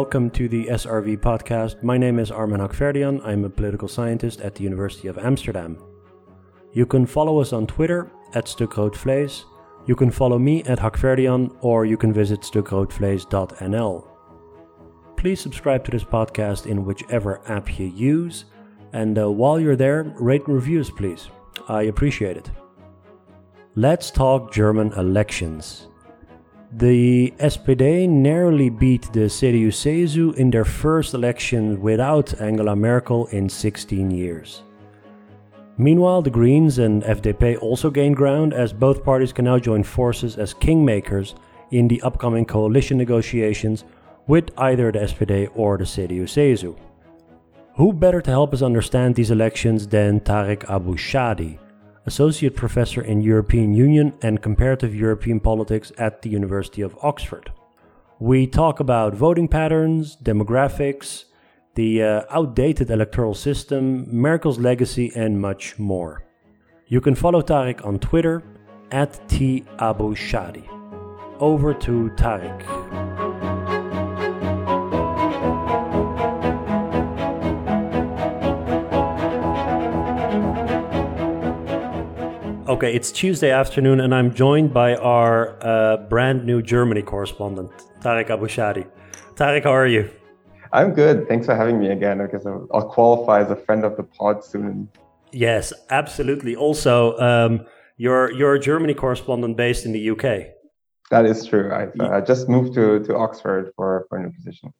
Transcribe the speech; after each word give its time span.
Welcome 0.00 0.30
to 0.30 0.48
the 0.48 0.64
SRV 0.64 1.18
podcast. 1.18 1.82
My 1.82 1.98
name 1.98 2.18
is 2.18 2.30
Armen 2.30 2.62
Hakverdian. 2.62 3.20
I'm 3.22 3.44
a 3.44 3.50
political 3.50 3.86
scientist 3.86 4.40
at 4.40 4.54
the 4.54 4.64
University 4.64 5.08
of 5.08 5.18
Amsterdam. 5.18 5.76
You 6.72 6.86
can 6.86 7.04
follow 7.04 7.38
us 7.38 7.52
on 7.52 7.66
Twitter 7.66 8.10
at 8.32 8.46
Stukroodvlees. 8.46 9.44
You 9.86 9.94
can 9.94 10.10
follow 10.10 10.38
me 10.38 10.62
at 10.64 10.78
Hakverdian 10.78 11.54
or 11.60 11.84
you 11.84 11.98
can 11.98 12.14
visit 12.14 12.40
stukroodvlees.nl. 12.40 14.08
Please 15.18 15.38
subscribe 15.38 15.84
to 15.84 15.90
this 15.90 16.04
podcast 16.04 16.64
in 16.64 16.86
whichever 16.86 17.42
app 17.46 17.78
you 17.78 17.88
use. 17.88 18.46
And 18.94 19.18
uh, 19.18 19.30
while 19.30 19.60
you're 19.60 19.76
there, 19.76 20.04
rate 20.18 20.46
and 20.46 20.54
reviews, 20.54 20.88
please. 20.88 21.28
I 21.68 21.82
appreciate 21.82 22.38
it. 22.38 22.50
Let's 23.74 24.10
talk 24.10 24.50
German 24.50 24.94
elections. 24.94 25.88
The 26.72 27.34
SPD 27.38 28.08
narrowly 28.08 28.70
beat 28.70 29.12
the 29.12 29.26
CDU-CSU 29.26 30.36
in 30.36 30.52
their 30.52 30.64
first 30.64 31.14
election 31.14 31.80
without 31.80 32.40
Angela 32.40 32.76
Merkel 32.76 33.26
in 33.26 33.48
16 33.48 34.08
years. 34.12 34.62
Meanwhile, 35.78 36.22
the 36.22 36.30
Greens 36.30 36.78
and 36.78 37.02
FDP 37.02 37.60
also 37.60 37.90
gained 37.90 38.14
ground 38.14 38.54
as 38.54 38.72
both 38.72 39.02
parties 39.02 39.32
can 39.32 39.46
now 39.46 39.58
join 39.58 39.82
forces 39.82 40.36
as 40.36 40.54
kingmakers 40.54 41.34
in 41.72 41.88
the 41.88 42.00
upcoming 42.02 42.44
coalition 42.44 42.96
negotiations 42.96 43.84
with 44.28 44.50
either 44.56 44.92
the 44.92 45.00
SPD 45.00 45.48
or 45.56 45.76
the 45.76 45.82
CDU-CSU. 45.82 46.78
Who 47.74 47.92
better 47.92 48.20
to 48.20 48.30
help 48.30 48.54
us 48.54 48.62
understand 48.62 49.16
these 49.16 49.32
elections 49.32 49.88
than 49.88 50.20
Tarik 50.20 50.60
Abou-Chadi, 50.68 51.58
Associate 52.06 52.54
Professor 52.54 53.02
in 53.02 53.20
European 53.20 53.74
Union 53.74 54.14
and 54.22 54.42
Comparative 54.42 54.94
European 54.94 55.40
Politics 55.40 55.92
at 55.98 56.22
the 56.22 56.30
University 56.30 56.82
of 56.82 56.96
Oxford. 57.02 57.52
We 58.18 58.46
talk 58.46 58.80
about 58.80 59.14
voting 59.14 59.48
patterns, 59.48 60.16
demographics, 60.22 61.24
the 61.74 62.02
uh, 62.02 62.22
outdated 62.30 62.90
electoral 62.90 63.34
system, 63.34 64.06
Merkel's 64.14 64.58
legacy, 64.58 65.12
and 65.14 65.40
much 65.40 65.78
more. 65.78 66.24
You 66.86 67.00
can 67.00 67.14
follow 67.14 67.40
Tarik 67.40 67.84
on 67.86 67.98
Twitter 67.98 68.42
at 68.90 69.28
T 69.28 69.64
Abou-Chadi. 69.78 70.66
Over 71.38 71.72
to 71.74 72.10
Tarik. 72.16 73.09
Okay, 82.70 82.94
it's 82.94 83.10
Tuesday 83.10 83.50
afternoon, 83.50 83.98
and 83.98 84.14
I'm 84.14 84.32
joined 84.32 84.72
by 84.72 84.94
our 84.94 85.58
uh, 85.60 85.96
brand 86.08 86.46
new 86.46 86.62
Germany 86.62 87.02
correspondent, 87.02 87.72
Tariq 88.00 88.30
Abu 88.30 88.46
Shadi. 88.46 88.88
Tarik, 89.34 89.64
how 89.64 89.74
are 89.74 89.88
you? 89.88 90.08
I'm 90.72 90.94
good. 90.94 91.26
Thanks 91.26 91.46
for 91.46 91.56
having 91.56 91.80
me 91.80 91.88
again. 91.88 92.20
I 92.20 92.28
guess 92.28 92.46
I'll 92.46 92.88
qualify 92.88 93.40
as 93.40 93.50
a 93.50 93.56
friend 93.56 93.84
of 93.84 93.96
the 93.96 94.04
pod 94.04 94.44
soon. 94.44 94.88
Yes, 95.32 95.72
absolutely. 95.90 96.54
Also, 96.54 97.18
um, 97.18 97.66
you're 97.96 98.30
you're 98.30 98.54
a 98.54 98.60
Germany 98.60 98.94
correspondent 98.94 99.56
based 99.56 99.84
in 99.84 99.90
the 99.90 100.10
UK. 100.10 100.54
That 101.10 101.26
is 101.26 101.44
true. 101.44 101.72
Uh, 101.72 102.20
just 102.20 102.48
moved 102.48 102.74
to, 102.74 103.00
to 103.00 103.16
Oxford 103.16 103.72
for, 103.74 104.06
for 104.08 104.18
a 104.18 104.22
new 104.22 104.30
position. 104.30 104.72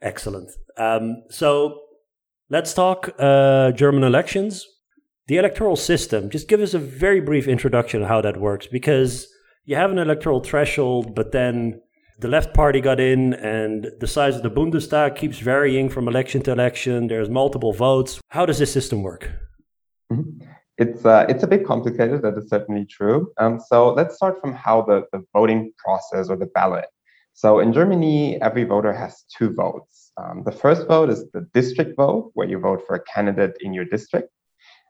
Excellent. 0.00 0.52
Um, 0.76 1.24
so 1.28 1.80
let's 2.50 2.72
talk 2.72 3.10
uh, 3.18 3.72
German 3.72 4.04
elections 4.04 4.64
the 5.30 5.36
electoral 5.36 5.76
system, 5.76 6.28
just 6.28 6.48
give 6.48 6.60
us 6.60 6.74
a 6.74 6.78
very 6.80 7.20
brief 7.20 7.46
introduction 7.46 8.02
of 8.02 8.08
how 8.08 8.20
that 8.20 8.36
works 8.36 8.66
because 8.66 9.28
you 9.64 9.76
have 9.76 9.92
an 9.92 9.98
electoral 9.98 10.40
threshold, 10.40 11.14
but 11.14 11.30
then 11.30 11.80
the 12.18 12.26
left 12.26 12.52
party 12.52 12.80
got 12.80 12.98
in 12.98 13.34
and 13.34 13.92
the 14.00 14.08
size 14.08 14.34
of 14.34 14.42
the 14.42 14.50
Bundestag 14.50 15.14
keeps 15.14 15.38
varying 15.38 15.88
from 15.88 16.08
election 16.08 16.42
to 16.42 16.50
election. 16.50 17.06
There's 17.06 17.30
multiple 17.30 17.72
votes. 17.72 18.20
How 18.30 18.44
does 18.44 18.58
this 18.58 18.72
system 18.72 19.04
work? 19.04 19.30
Mm-hmm. 20.12 20.44
It's, 20.78 21.04
uh, 21.04 21.26
it's 21.28 21.44
a 21.44 21.46
bit 21.46 21.64
complicated, 21.64 22.22
that 22.22 22.36
is 22.36 22.48
certainly 22.48 22.84
true. 22.84 23.30
Um, 23.38 23.60
so 23.60 23.92
let's 23.92 24.16
start 24.16 24.40
from 24.40 24.52
how 24.52 24.82
the, 24.82 25.04
the 25.12 25.24
voting 25.32 25.72
process 25.78 26.28
or 26.28 26.36
the 26.36 26.46
ballot. 26.46 26.86
So 27.34 27.60
in 27.60 27.72
Germany, 27.72 28.42
every 28.42 28.64
voter 28.64 28.92
has 28.92 29.26
two 29.38 29.54
votes. 29.54 30.10
Um, 30.16 30.42
the 30.44 30.50
first 30.50 30.88
vote 30.88 31.08
is 31.08 31.30
the 31.30 31.48
district 31.54 31.96
vote, 31.96 32.32
where 32.34 32.48
you 32.48 32.58
vote 32.58 32.82
for 32.84 32.96
a 32.96 33.04
candidate 33.04 33.56
in 33.60 33.72
your 33.72 33.84
district. 33.84 34.28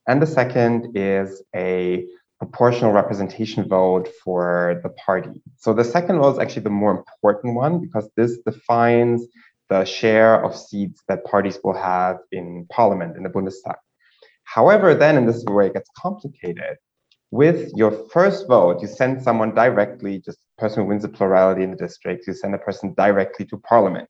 And 0.07 0.21
the 0.21 0.27
second 0.27 0.97
is 0.97 1.43
a 1.55 2.07
proportional 2.39 2.93
representation 2.93 3.69
vote 3.69 4.09
for 4.25 4.81
the 4.83 4.89
party. 4.91 5.43
So 5.59 5.75
the 5.75 5.85
second 5.85 6.19
vote 6.19 6.33
is 6.33 6.39
actually 6.39 6.63
the 6.63 6.71
more 6.71 6.91
important 6.93 7.55
one 7.55 7.81
because 7.81 8.09
this 8.17 8.39
defines 8.39 9.27
the 9.69 9.85
share 9.85 10.43
of 10.43 10.57
seats 10.57 11.03
that 11.09 11.25
parties 11.25 11.59
will 11.63 11.77
have 11.77 12.19
in 12.33 12.67
parliament, 12.71 13.17
in 13.17 13.23
the 13.23 13.29
Bundestag. 13.29 13.77
However, 14.45 14.95
then, 14.95 15.17
and 15.17 15.29
this 15.29 15.37
is 15.37 15.45
where 15.45 15.67
it 15.67 15.75
gets 15.75 15.91
complicated, 15.97 16.77
with 17.31 17.71
your 17.77 17.93
first 18.11 18.49
vote, 18.49 18.83
you 18.83 18.89
send 18.89 19.23
someone 19.23 19.55
directly, 19.55 20.19
just 20.19 20.39
person 20.59 20.83
who 20.83 20.89
wins 20.89 21.03
the 21.03 21.09
plurality 21.09 21.63
in 21.63 21.71
the 21.71 21.77
district, 21.77 22.27
you 22.27 22.35
send 22.35 22.55
a 22.55 22.59
person 22.59 22.95
directly 22.95 23.47
to 23.47 23.57
parliament. 23.59 24.09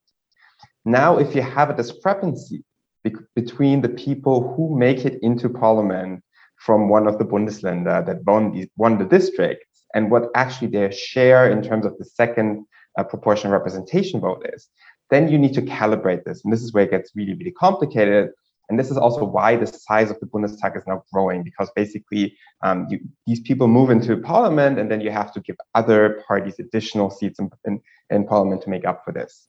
Now, 0.84 1.18
if 1.18 1.34
you 1.34 1.42
have 1.42 1.68
a 1.68 1.76
discrepancy 1.76 2.64
be- 3.04 3.14
between 3.34 3.80
the 3.80 3.88
people 3.88 4.54
who 4.54 4.78
make 4.78 5.04
it 5.04 5.18
into 5.22 5.48
parliament 5.48 6.22
from 6.56 6.88
one 6.88 7.06
of 7.06 7.18
the 7.18 7.24
Bundesländer 7.24 8.04
that 8.06 8.22
won, 8.24 8.52
the, 8.52 8.68
won 8.76 8.98
the 8.98 9.04
districts 9.04 9.84
and 9.94 10.10
what 10.10 10.28
actually 10.34 10.68
their 10.68 10.92
share 10.92 11.50
in 11.50 11.62
terms 11.62 11.86
of 11.86 11.96
the 11.98 12.04
second 12.04 12.64
uh, 12.98 13.04
proportional 13.04 13.52
representation 13.52 14.20
vote 14.20 14.46
is, 14.52 14.68
then 15.10 15.28
you 15.28 15.38
need 15.38 15.54
to 15.54 15.62
calibrate 15.62 16.24
this. 16.24 16.42
And 16.44 16.52
this 16.52 16.62
is 16.62 16.72
where 16.72 16.84
it 16.84 16.90
gets 16.90 17.10
really, 17.14 17.34
really 17.34 17.50
complicated. 17.50 18.30
And 18.68 18.78
this 18.78 18.90
is 18.90 18.96
also 18.96 19.24
why 19.24 19.56
the 19.56 19.66
size 19.66 20.10
of 20.10 20.20
the 20.20 20.26
Bundestag 20.26 20.76
is 20.76 20.84
now 20.86 21.02
growing, 21.12 21.42
because 21.42 21.68
basically 21.74 22.36
um, 22.62 22.86
you, 22.88 23.00
these 23.26 23.40
people 23.40 23.66
move 23.66 23.90
into 23.90 24.16
parliament 24.18 24.78
and 24.78 24.88
then 24.90 25.00
you 25.00 25.10
have 25.10 25.32
to 25.32 25.40
give 25.40 25.56
other 25.74 26.22
parties 26.28 26.54
additional 26.60 27.10
seats 27.10 27.40
in, 27.40 27.50
in, 27.64 27.80
in 28.10 28.26
parliament 28.26 28.62
to 28.62 28.70
make 28.70 28.84
up 28.84 29.02
for 29.04 29.12
this. 29.12 29.48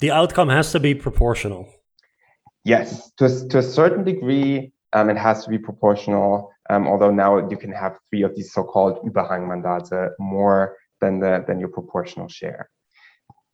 The 0.00 0.10
outcome 0.10 0.48
has 0.48 0.72
to 0.72 0.80
be 0.80 0.94
proportional. 0.94 1.68
Yes, 2.66 3.12
to 3.18 3.26
a, 3.26 3.48
to 3.50 3.58
a 3.58 3.62
certain 3.62 4.02
degree, 4.02 4.72
um, 4.92 5.08
it 5.08 5.16
has 5.16 5.44
to 5.44 5.50
be 5.50 5.56
proportional. 5.56 6.50
Um, 6.68 6.88
although 6.88 7.12
now 7.12 7.48
you 7.48 7.56
can 7.56 7.70
have 7.70 7.96
three 8.10 8.22
of 8.22 8.34
these 8.34 8.52
so-called 8.52 8.98
Überhangmandate 9.08 10.10
more 10.18 10.76
than 11.00 11.20
the 11.20 11.44
than 11.46 11.60
your 11.60 11.68
proportional 11.68 12.26
share. 12.26 12.68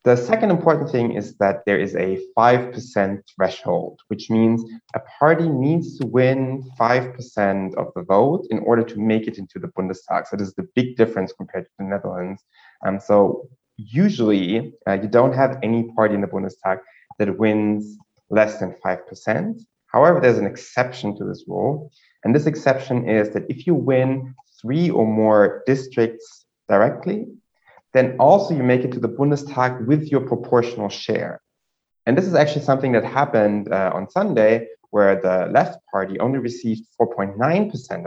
The 0.03 0.15
second 0.15 0.49
important 0.49 0.89
thing 0.89 1.13
is 1.13 1.37
that 1.37 1.61
there 1.67 1.79
is 1.79 1.95
a 1.95 2.19
5% 2.35 3.21
threshold, 3.35 3.99
which 4.07 4.31
means 4.31 4.65
a 4.95 5.01
party 5.19 5.47
needs 5.47 5.99
to 5.99 6.07
win 6.07 6.63
5% 6.79 7.75
of 7.75 7.87
the 7.95 8.01
vote 8.01 8.47
in 8.49 8.59
order 8.69 8.83
to 8.83 8.99
make 8.99 9.27
it 9.27 9.37
into 9.37 9.59
the 9.59 9.67
Bundestag. 9.77 10.25
So 10.25 10.37
this 10.37 10.47
is 10.47 10.55
the 10.55 10.67
big 10.73 10.97
difference 10.97 11.31
compared 11.31 11.65
to 11.65 11.71
the 11.77 11.85
Netherlands. 11.85 12.43
Um, 12.85 12.99
so 12.99 13.47
usually 13.77 14.73
uh, 14.87 14.93
you 14.93 15.07
don't 15.07 15.33
have 15.33 15.59
any 15.61 15.83
party 15.95 16.15
in 16.15 16.21
the 16.21 16.27
Bundestag 16.27 16.79
that 17.19 17.37
wins 17.37 17.97
less 18.33 18.59
than 18.59 18.75
5%. 18.85 19.61
However, 19.87 20.19
there's 20.19 20.39
an 20.39 20.47
exception 20.47 21.15
to 21.17 21.23
this 21.23 21.45
rule. 21.47 21.91
And 22.23 22.33
this 22.33 22.47
exception 22.47 23.07
is 23.07 23.29
that 23.33 23.45
if 23.49 23.67
you 23.67 23.75
win 23.75 24.33
three 24.61 24.89
or 24.89 25.05
more 25.05 25.63
districts 25.67 26.45
directly, 26.67 27.27
then 27.93 28.15
also 28.19 28.55
you 28.55 28.63
make 28.63 28.83
it 28.83 28.91
to 28.93 28.99
the 28.99 29.09
Bundestag 29.09 29.85
with 29.85 30.07
your 30.11 30.21
proportional 30.21 30.89
share. 30.89 31.41
And 32.05 32.17
this 32.17 32.25
is 32.25 32.33
actually 32.33 32.65
something 32.65 32.91
that 32.93 33.05
happened 33.05 33.71
uh, 33.71 33.91
on 33.93 34.09
Sunday, 34.09 34.67
where 34.89 35.21
the 35.21 35.49
left 35.51 35.79
party 35.91 36.19
only 36.19 36.39
received 36.39 36.83
4.9% 36.99 37.35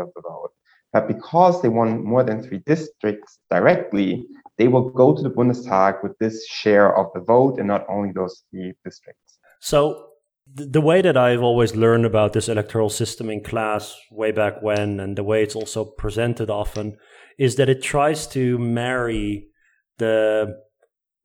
of 0.01 0.09
the 0.15 0.23
vote. 0.23 0.51
But 0.93 1.09
because 1.09 1.63
they 1.63 1.69
won 1.69 2.05
more 2.05 2.25
than 2.25 2.43
three 2.43 2.63
districts 2.67 3.39
directly, 3.51 4.27
they 4.59 4.69
will 4.69 4.89
go 4.91 5.15
to 5.15 5.23
the 5.23 5.31
Bundestag 5.31 6.03
with 6.03 6.17
this 6.19 6.47
share 6.47 6.97
of 6.97 7.07
the 7.15 7.21
vote 7.21 7.59
and 7.59 7.69
not 7.69 7.85
only 7.89 8.13
those 8.13 8.45
three 8.51 8.73
districts. 8.85 9.39
So 9.61 10.09
the 10.55 10.81
way 10.81 11.03
that 11.03 11.17
I've 11.17 11.43
always 11.43 11.75
learned 11.75 12.07
about 12.07 12.33
this 12.33 12.49
electoral 12.49 12.89
system 12.89 13.29
in 13.29 13.43
class 13.43 13.97
way 14.11 14.33
back 14.33 14.63
when, 14.63 15.01
and 15.01 15.17
the 15.17 15.25
way 15.25 15.43
it's 15.43 15.57
also 15.57 15.85
presented 15.85 16.51
often, 16.51 16.97
is 17.39 17.57
that 17.57 17.69
it 17.69 17.83
tries 17.83 18.27
to 18.29 18.59
marry 18.59 19.49
the 19.99 20.57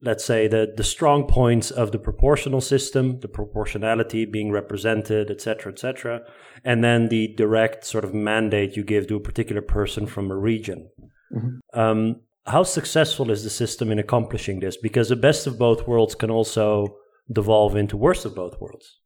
let's 0.04 0.26
say 0.26 0.48
the 0.48 0.74
the 0.76 0.84
strong 0.84 1.28
points 1.28 1.70
of 1.72 1.92
the 1.92 2.00
proportional 2.00 2.62
system, 2.62 3.20
the 3.20 3.28
proportionality 3.28 4.26
being 4.26 4.52
represented, 4.52 5.30
etc., 5.30 5.72
etc., 5.72 6.22
and 6.64 6.84
then 6.84 7.10
the 7.10 7.34
direct 7.38 7.86
sort 7.86 8.04
of 8.04 8.14
mandate 8.14 8.76
you 8.76 8.84
give 8.84 9.08
to 9.08 9.16
a 9.16 9.22
particular 9.22 9.62
person 9.62 10.08
from 10.08 10.32
a 10.32 10.38
region. 10.38 10.90
Mm-hmm. 11.34 11.80
Um, 11.80 12.22
how 12.48 12.64
successful 12.64 13.30
is 13.30 13.44
the 13.44 13.50
system 13.50 13.92
in 13.92 14.00
accomplishing 14.00 14.60
this? 14.60 14.76
Because 14.76 15.10
the 15.10 15.16
best 15.16 15.46
of 15.46 15.60
both 15.60 15.88
worlds 15.88 16.16
can 16.16 16.32
also 16.32 16.98
devolve 17.32 17.76
into 17.76 17.96
worst 17.96 18.26
of 18.26 18.36
both 18.36 18.60
worlds. 18.60 18.98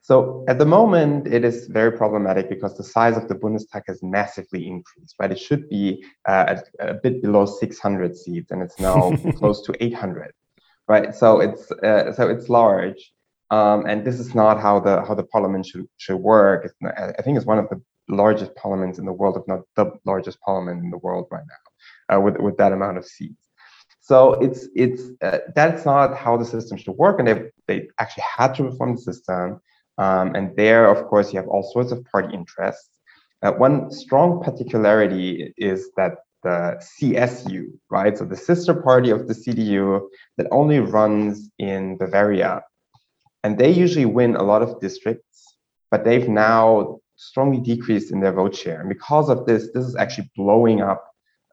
So 0.00 0.44
at 0.48 0.58
the 0.58 0.64
moment, 0.64 1.26
it 1.26 1.44
is 1.44 1.66
very 1.66 1.92
problematic 1.92 2.48
because 2.48 2.76
the 2.76 2.84
size 2.84 3.16
of 3.16 3.28
the 3.28 3.34
Bundestag 3.34 3.82
has 3.88 4.02
massively 4.02 4.66
increased, 4.66 5.14
right? 5.18 5.30
It 5.30 5.38
should 5.38 5.68
be 5.68 6.04
uh, 6.26 6.56
a 6.80 6.94
bit 6.94 7.20
below 7.20 7.44
600 7.44 8.16
seats, 8.16 8.50
and 8.50 8.62
it's 8.62 8.78
now 8.80 9.14
close 9.36 9.60
to 9.66 9.74
800. 9.80 10.32
right? 10.86 11.14
So 11.14 11.40
it's 11.40 11.70
uh, 11.70 12.12
so 12.12 12.28
it's 12.28 12.48
large, 12.48 13.12
um, 13.50 13.86
and 13.86 14.04
this 14.04 14.18
is 14.18 14.34
not 14.34 14.60
how 14.60 14.80
the 14.80 15.02
how 15.06 15.14
the 15.14 15.24
parliament 15.24 15.66
should 15.66 15.86
should 15.98 16.16
work. 16.16 16.72
Not, 16.80 16.98
I 16.98 17.22
think 17.22 17.36
it's 17.36 17.46
one 17.46 17.58
of 17.58 17.68
the 17.68 17.80
largest 18.08 18.54
parliaments 18.56 18.98
in 18.98 19.04
the 19.04 19.12
world, 19.12 19.36
if 19.36 19.46
not 19.46 19.60
the 19.76 19.92
largest 20.06 20.40
parliament 20.40 20.82
in 20.82 20.90
the 20.90 20.98
world 20.98 21.26
right 21.30 21.44
now, 21.54 22.16
uh, 22.16 22.20
with 22.20 22.38
with 22.38 22.56
that 22.56 22.72
amount 22.72 22.98
of 22.98 23.04
seats. 23.04 23.48
So 24.00 24.34
it's 24.34 24.68
it's 24.74 25.02
uh, 25.22 25.40
that's 25.54 25.84
not 25.84 26.16
how 26.16 26.36
the 26.38 26.44
system 26.44 26.78
should 26.78 26.96
work, 26.96 27.18
and 27.18 27.28
they 27.28 27.42
they 27.66 27.88
actually 27.98 28.24
had 28.36 28.54
to 28.54 28.64
reform 28.64 28.94
the 28.94 29.02
system. 29.02 29.60
Um, 29.98 30.34
and 30.34 30.54
there, 30.56 30.88
of 30.88 31.06
course, 31.08 31.32
you 31.32 31.38
have 31.38 31.48
all 31.48 31.62
sorts 31.72 31.92
of 31.92 32.04
party 32.04 32.34
interests. 32.34 32.90
Uh, 33.42 33.52
one 33.52 33.90
strong 33.90 34.42
particularity 34.42 35.52
is 35.56 35.90
that 35.96 36.18
the 36.42 36.80
CSU, 36.80 37.66
right? 37.90 38.16
So 38.16 38.24
the 38.24 38.36
sister 38.36 38.74
party 38.74 39.10
of 39.10 39.26
the 39.26 39.34
CDU 39.34 40.08
that 40.36 40.46
only 40.50 40.78
runs 40.78 41.50
in 41.58 41.96
Bavaria. 41.96 42.62
And 43.44 43.58
they 43.58 43.70
usually 43.70 44.06
win 44.06 44.36
a 44.36 44.42
lot 44.42 44.62
of 44.62 44.80
districts, 44.80 45.56
but 45.90 46.04
they've 46.04 46.28
now 46.28 47.00
strongly 47.16 47.60
decreased 47.60 48.12
in 48.12 48.20
their 48.20 48.32
vote 48.32 48.54
share. 48.54 48.80
And 48.80 48.88
because 48.88 49.28
of 49.28 49.46
this, 49.46 49.70
this 49.74 49.84
is 49.84 49.96
actually 49.96 50.30
blowing 50.36 50.80
up 50.80 51.04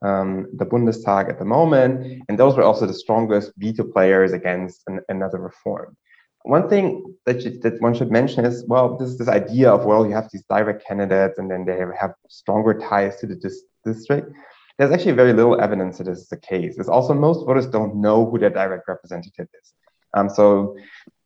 um, 0.01 0.47
the 0.53 0.65
Bundestag 0.65 1.29
at 1.29 1.39
the 1.39 1.45
moment. 1.45 2.23
And 2.29 2.37
those 2.37 2.55
were 2.55 2.63
also 2.63 2.85
the 2.85 2.93
strongest 2.93 3.53
veto 3.57 3.83
players 3.83 4.33
against 4.33 4.83
an, 4.87 4.99
another 5.09 5.39
reform. 5.39 5.97
One 6.45 6.69
thing 6.69 7.15
that, 7.25 7.41
you, 7.41 7.59
that 7.59 7.81
one 7.81 7.95
should 7.95 8.11
mention 8.11 8.45
is, 8.45 8.63
well, 8.67 8.97
this 8.97 9.09
is 9.09 9.17
this 9.17 9.27
idea 9.27 9.71
of, 9.71 9.85
well, 9.85 10.05
you 10.05 10.13
have 10.13 10.29
these 10.31 10.43
direct 10.47 10.85
candidates 10.87 11.39
and 11.39 11.49
then 11.49 11.65
they 11.65 11.77
have 11.99 12.13
stronger 12.29 12.73
ties 12.77 13.19
to 13.19 13.25
the 13.27 13.35
dis- 13.35 13.63
district. 13.83 14.31
There's 14.77 14.91
actually 14.91 15.13
very 15.13 15.33
little 15.33 15.59
evidence 15.59 15.97
that 15.97 16.03
this 16.03 16.19
is 16.19 16.27
the 16.27 16.37
case. 16.37 16.77
It's 16.77 16.89
also 16.89 17.13
most 17.13 17.45
voters 17.45 17.65
don't 17.65 17.95
know 17.95 18.29
who 18.29 18.37
their 18.37 18.51
direct 18.51 18.87
representative 18.87 19.47
is. 19.59 19.73
Um, 20.13 20.29
so 20.29 20.75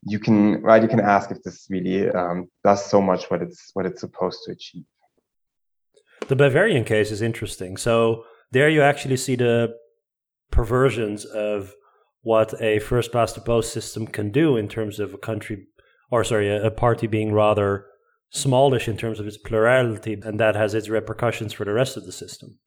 you 0.03 0.19
can 0.19 0.61
right 0.61 0.81
you 0.81 0.87
can 0.87 0.99
ask 1.01 1.29
if 1.31 1.43
this 1.43 1.67
really 1.69 2.09
um, 2.09 2.49
does 2.63 2.85
so 2.85 3.01
much 3.01 3.29
what 3.29 3.41
it's 3.41 3.71
what 3.73 3.85
it's 3.85 4.01
supposed 4.01 4.39
to 4.45 4.51
achieve. 4.51 4.85
The 6.27 6.35
Bavarian 6.35 6.85
case 6.85 7.11
is 7.11 7.21
interesting. 7.21 7.77
So 7.77 8.23
there 8.51 8.69
you 8.69 8.81
actually 8.81 9.17
see 9.17 9.35
the 9.35 9.75
perversions 10.51 11.25
of 11.25 11.73
what 12.21 12.53
a 12.61 12.79
first 12.79 13.11
past 13.11 13.35
the 13.35 13.41
post 13.41 13.73
system 13.73 14.05
can 14.07 14.31
do 14.31 14.57
in 14.57 14.67
terms 14.67 14.99
of 14.99 15.13
a 15.13 15.17
country 15.17 15.67
or 16.11 16.23
sorry 16.23 16.49
a, 16.49 16.65
a 16.65 16.71
party 16.71 17.07
being 17.07 17.33
rather 17.33 17.85
smallish 18.31 18.87
in 18.87 18.97
terms 18.97 19.19
of 19.19 19.27
its 19.27 19.37
plurality 19.37 20.13
and 20.23 20.39
that 20.39 20.55
has 20.55 20.73
its 20.73 20.89
repercussions 20.89 21.53
for 21.53 21.65
the 21.65 21.73
rest 21.73 21.97
of 21.97 22.05
the 22.05 22.11
system 22.11 22.57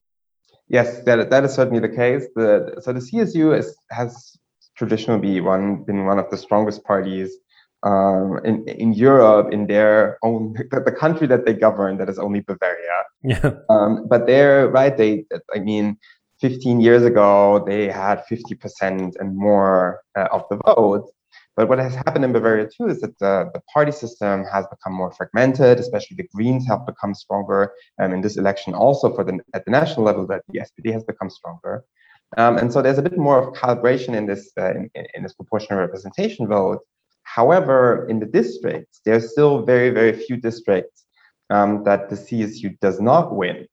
yes 0.69 1.03
that, 1.05 1.31
that 1.31 1.45
is 1.45 1.55
certainly 1.55 1.81
the 1.81 1.95
case 1.95 2.27
the, 2.35 2.81
so 2.81 2.93
the 2.93 3.01
csu 3.01 3.57
is, 3.57 3.77
has 3.91 4.37
traditionally 4.77 5.41
one, 5.41 5.85
been 5.85 6.07
one 6.07 6.19
of 6.19 6.31
the 6.31 6.37
strongest 6.37 6.83
parties 6.85 7.37
um, 7.85 8.39
in 8.45 8.65
in 8.69 8.93
Europe 8.93 9.53
in 9.53 9.67
their 9.67 10.19
own 10.23 10.55
the, 10.71 10.81
the, 10.81 10.93
country 10.93 11.27
that 11.27 11.45
they 11.45 11.53
govern 11.53 11.99
that 11.99 12.09
is 12.09 12.19
only 12.19 12.41
Bavaria. 12.41 12.99
Yeah. 13.25 13.55
Um, 13.69 14.07
but 14.09 14.27
they're 14.27 14.69
right. 14.69 14.97
They 14.97 15.25
I 15.55 15.59
mean, 15.59 15.97
15 16.43 16.81
years 16.81 17.05
ago 17.05 17.65
they 17.67 17.89
had 17.89 18.25
50 18.27 18.55
percent 18.57 19.17
and 19.19 19.35
more 19.35 20.03
uh, 20.19 20.29
of 20.31 20.45
the 20.51 20.57
vote. 20.67 21.11
But 21.57 21.69
what 21.69 21.79
has 21.79 21.95
happened 21.95 22.25
in 22.25 22.33
Bavaria 22.33 22.67
too 22.67 22.89
is 22.89 23.01
that 23.03 23.19
the, 23.19 23.51
the 23.55 23.63
party 23.73 23.93
system 23.93 24.45
has 24.53 24.67
become 24.69 24.95
more 24.95 25.13
fragmented, 25.13 25.79
especially 25.79 26.17
the 26.17 26.29
Greens 26.35 26.67
have 26.67 26.87
become 26.87 27.15
stronger. 27.15 27.73
Um, 28.01 28.13
in 28.13 28.21
this 28.23 28.37
election, 28.39 28.75
also 28.75 29.15
for 29.15 29.23
the 29.25 29.39
at 29.55 29.65
the 29.65 29.71
national 29.71 30.05
level, 30.05 30.27
that 30.27 30.43
the 30.49 30.61
SPD 30.67 30.93
has 30.93 31.05
become 31.05 31.31
stronger. 31.31 31.85
Um, 32.37 32.57
and 32.57 32.73
so 32.73 32.81
there's 32.81 32.99
a 32.99 33.03
bit 33.03 33.19
more 33.19 33.39
of 33.43 33.55
calibration 33.55 34.15
in 34.15 34.27
this 34.27 34.53
uh, 34.59 34.71
in, 34.71 34.91
in, 35.15 35.23
this 35.23 35.35
proportional 35.35 35.79
representation 35.81 36.47
vote. 36.47 36.81
However, 37.25 38.07
in 38.09 38.19
the 38.19 38.27
districts, 38.27 39.01
there 39.05 39.17
are 39.17 39.27
still 39.35 39.63
very, 39.73 39.91
very 39.91 40.13
few 40.13 40.37
districts 40.37 41.05
um, 41.51 41.85
that 41.85 42.09
the 42.09 42.17
CSU 42.17 42.79
does 42.81 43.01
not 43.01 43.35
win. 43.35 43.67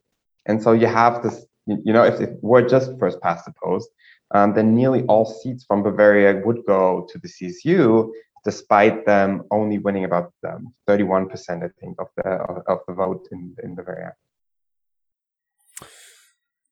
And 0.46 0.62
so 0.62 0.74
you 0.74 0.88
have 0.88 1.24
this, 1.24 1.46
you 1.86 1.94
know, 1.94 2.04
if 2.04 2.20
it 2.20 2.38
were 2.42 2.62
just 2.62 2.98
first 3.00 3.22
past 3.22 3.46
the 3.46 3.54
post, 3.64 3.90
um, 4.36 4.54
then 4.54 4.76
nearly 4.76 5.04
all 5.04 5.26
seats 5.26 5.64
from 5.68 5.84
Bavaria 5.84 6.42
would 6.46 6.64
go 6.66 7.08
to 7.10 7.20
the 7.20 7.28
CSU, 7.28 8.12
despite 8.44 9.06
them 9.06 9.44
only 9.52 9.78
winning 9.80 10.06
about 10.06 10.34
31%, 10.44 10.54
um, 10.90 11.64
I 11.64 11.70
think, 11.80 12.00
of 12.00 12.08
the 12.18 12.30
of 12.74 12.80
the 12.88 12.94
vote 12.94 13.28
in, 13.32 13.56
in 13.64 13.76
Bavaria. 13.76 14.14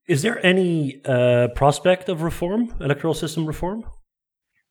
Is 0.07 0.21
there 0.21 0.43
any 0.45 1.01
uh, 1.03 1.49
prospect 1.49 2.07
of 2.07 2.21
reform, 2.21 2.73
electoral 2.79 3.13
system 3.13 3.45
reform? 3.45 3.83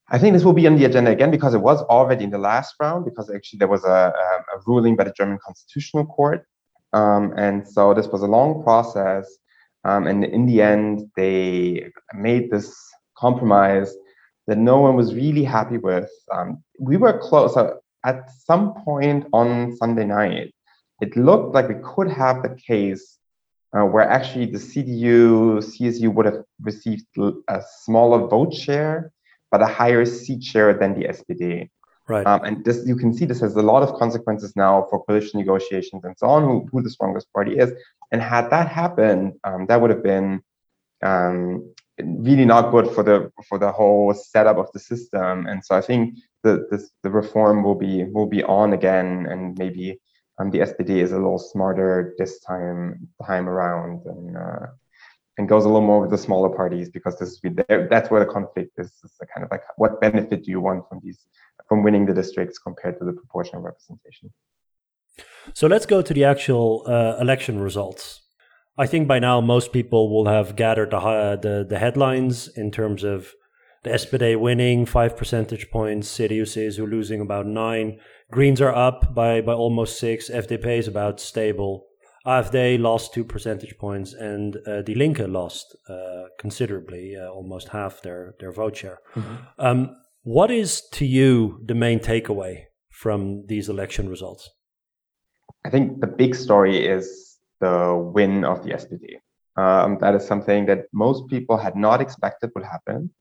I 0.09 0.19
think 0.19 0.35
this 0.35 0.45
will 0.45 0.53
be 0.53 0.67
on 0.67 0.77
the 0.77 0.85
agenda 0.85 1.11
again 1.11 1.33
because 1.33 1.53
it 1.53 1.59
was 1.59 1.83
already 1.83 2.25
in 2.25 2.31
the 2.31 2.39
last 2.39 2.77
round 2.81 3.05
because 3.05 3.29
actually 3.29 3.59
there 3.59 3.69
was 3.69 3.85
a, 3.85 4.13
a 4.55 4.61
ruling 4.67 4.95
by 4.95 5.05
the 5.05 5.13
German 5.13 5.39
Constitutional 5.45 6.07
Court. 6.07 6.47
Um, 6.93 7.35
and 7.37 7.67
so 7.67 7.93
this 7.93 8.07
was 8.07 8.23
a 8.23 8.27
long 8.27 8.63
process. 8.63 9.27
Um, 9.87 10.09
and 10.09 10.25
in 10.25 10.47
the 10.47 10.63
end, 10.63 11.09
they 11.17 11.91
made 12.13 12.51
this 12.51 12.75
compromise 13.17 13.95
that 14.49 14.59
no 14.59 14.81
one 14.81 14.97
was 14.97 15.15
really 15.15 15.45
happy 15.45 15.79
with. 15.79 16.11
Um, 16.35 16.65
we 16.81 16.97
were 16.97 17.19
close. 17.19 17.57
At 18.05 18.31
some 18.49 18.75
point 18.85 19.27
on 19.33 19.77
Sunday 19.77 20.05
night, 20.05 20.53
it 21.01 21.17
looked 21.17 21.55
like 21.55 21.69
we 21.69 21.77
could 21.85 22.11
have 22.11 22.43
the 22.43 22.57
case 22.67 23.19
uh, 23.77 23.85
where 23.85 24.09
actually 24.09 24.47
the 24.47 24.59
CDU, 24.59 25.59
CSU 25.59 26.13
would 26.13 26.27
have 26.27 26.43
received 26.61 27.07
a 27.49 27.63
smaller 27.83 28.27
vote 28.27 28.55
share, 28.55 29.13
but 29.53 29.63
a 29.63 29.67
higher 29.67 30.05
seat 30.05 30.43
share 30.43 30.75
than 30.75 30.99
the 30.99 31.07
SPD. 31.09 31.69
Right. 32.09 32.27
Um, 32.27 32.45
and 32.45 32.65
this, 32.65 32.87
you 32.87 32.97
can 32.97 33.13
see 33.13 33.25
this 33.25 33.41
has 33.41 33.57
a 33.57 33.63
lot 33.63 33.83
of 33.83 33.95
consequences 33.99 34.55
now 34.55 34.87
for 34.89 35.05
coalition 35.05 35.41
negotiations 35.41 36.05
and 36.05 36.17
so 36.17 36.29
on, 36.29 36.45
who, 36.45 36.69
who 36.71 36.83
the 36.83 36.91
strongest 36.91 37.33
party 37.33 37.59
is. 37.59 37.73
And 38.13 38.23
had 38.23 38.49
that 38.51 38.69
happened, 38.69 39.33
um, 39.43 39.67
that 39.67 39.81
would 39.81 39.91
have 39.91 40.05
been 40.05 40.41
um, 41.03 41.75
really 41.99 42.45
not 42.45 42.71
good 42.71 42.91
for 42.91 43.03
the 43.03 43.33
for 43.49 43.59
the 43.59 43.73
whole 43.73 44.15
setup 44.15 44.59
of 44.59 44.71
the 44.73 44.79
system. 44.79 45.47
And 45.47 45.65
so 45.65 45.77
I 45.77 45.81
think 45.81 46.19
the 46.43 46.67
this, 46.71 46.91
the 47.03 47.11
reform 47.11 47.63
will 47.63 47.75
be 47.75 48.05
will 48.05 48.27
be 48.27 48.43
on 48.45 48.73
again, 48.73 49.27
and 49.27 49.59
maybe 49.59 50.01
um, 50.39 50.51
the 50.51 50.59
SPD 50.59 50.91
is 50.91 51.13
a 51.13 51.17
little 51.17 51.39
smarter 51.39 52.15
this 52.19 52.41
time 52.41 53.09
time 53.27 53.49
around 53.49 54.05
and 54.07 54.37
uh, 54.37 54.67
and 55.39 55.49
goes 55.49 55.65
a 55.65 55.69
little 55.69 55.87
more 55.87 56.01
with 56.01 56.11
the 56.11 56.19
smaller 56.19 56.51
parties 56.51 56.89
because 56.89 57.19
this 57.19 57.31
is 57.31 57.41
that's 57.91 58.11
where 58.11 58.25
the 58.25 58.31
conflict 58.31 58.73
is. 58.79 58.93
It's 59.03 59.19
kind 59.35 59.45
of 59.45 59.51
like 59.51 59.63
what 59.77 60.01
benefit 60.01 60.45
do 60.45 60.51
you 60.51 60.61
want 60.61 60.89
from 60.89 61.01
these 61.03 61.27
from 61.69 61.83
winning 61.83 62.07
the 62.07 62.15
districts 62.15 62.59
compared 62.59 62.99
to 62.99 63.05
the 63.05 63.13
proportional 63.13 63.63
representation. 63.63 64.31
So 65.55 65.67
let's 65.67 65.87
go 65.87 66.03
to 66.03 66.15
the 66.15 66.25
actual 66.25 66.85
uh, 66.87 67.17
election 67.21 67.61
results. 67.61 68.23
I 68.79 68.87
think 68.87 69.09
by 69.09 69.19
now 69.19 69.41
most 69.41 69.73
people 69.73 70.11
will 70.15 70.31
have 70.31 70.55
gathered 70.57 70.91
the, 70.91 70.99
uh, 70.99 71.37
the, 71.37 71.67
the 71.69 71.79
headlines 71.79 72.49
in 72.49 72.71
terms 72.71 73.05
of 73.05 73.33
the 73.85 73.91
SPD 73.91 74.39
winning 74.39 74.85
five 74.85 75.17
percentage 75.17 75.71
points, 75.71 76.09
CDU 76.09 76.43
CSU 76.43 76.91
losing 76.91 77.21
about 77.21 77.47
nine, 77.47 78.01
Greens 78.31 78.61
are 78.61 78.75
up 78.75 79.15
by, 79.15 79.41
by 79.41 79.53
almost 79.53 79.99
six. 79.99 80.29
FDP 80.29 80.79
is 80.79 80.89
about 80.89 81.21
stable. 81.21 81.87
AfD 82.27 82.81
lost 82.81 83.15
two 83.15 83.23
percentage 83.23 83.79
points, 83.79 84.13
and 84.13 84.57
uh, 84.67 84.83
Die 84.83 84.95
Linke 84.95 85.29
lost 85.29 85.77
uh, 85.89 86.25
considerably, 86.41 87.15
uh, 87.17 87.29
almost 87.29 87.69
half 87.69 88.03
their, 88.03 88.35
their 88.41 88.51
vote 88.51 88.77
share. 88.77 88.99
Mm-hmm. 89.15 89.35
Um, 89.61 89.97
what 90.27 90.51
is 90.51 90.83
to 90.91 91.07
you 91.07 91.61
the 91.65 91.75
main 91.75 92.01
takeaway 92.01 92.65
from 92.91 93.47
these 93.47 93.69
election 93.69 94.09
results? 94.09 94.51
I 95.65 95.71
think 95.71 96.01
the 96.01 96.09
big 96.09 96.35
story 96.35 96.85
is 96.85 97.37
the 97.61 97.95
win 97.95 98.45
of 98.45 98.65
the 98.65 98.71
SPD. 98.71 99.21
Um, 99.57 99.99
that 100.01 100.17
is 100.17 100.27
something 100.27 100.67
that 100.67 100.87
most 100.93 101.29
people 101.29 101.57
had 101.57 101.77
not 101.77 102.01
expected 102.01 102.51
would 102.57 102.65
happen, 102.65 103.15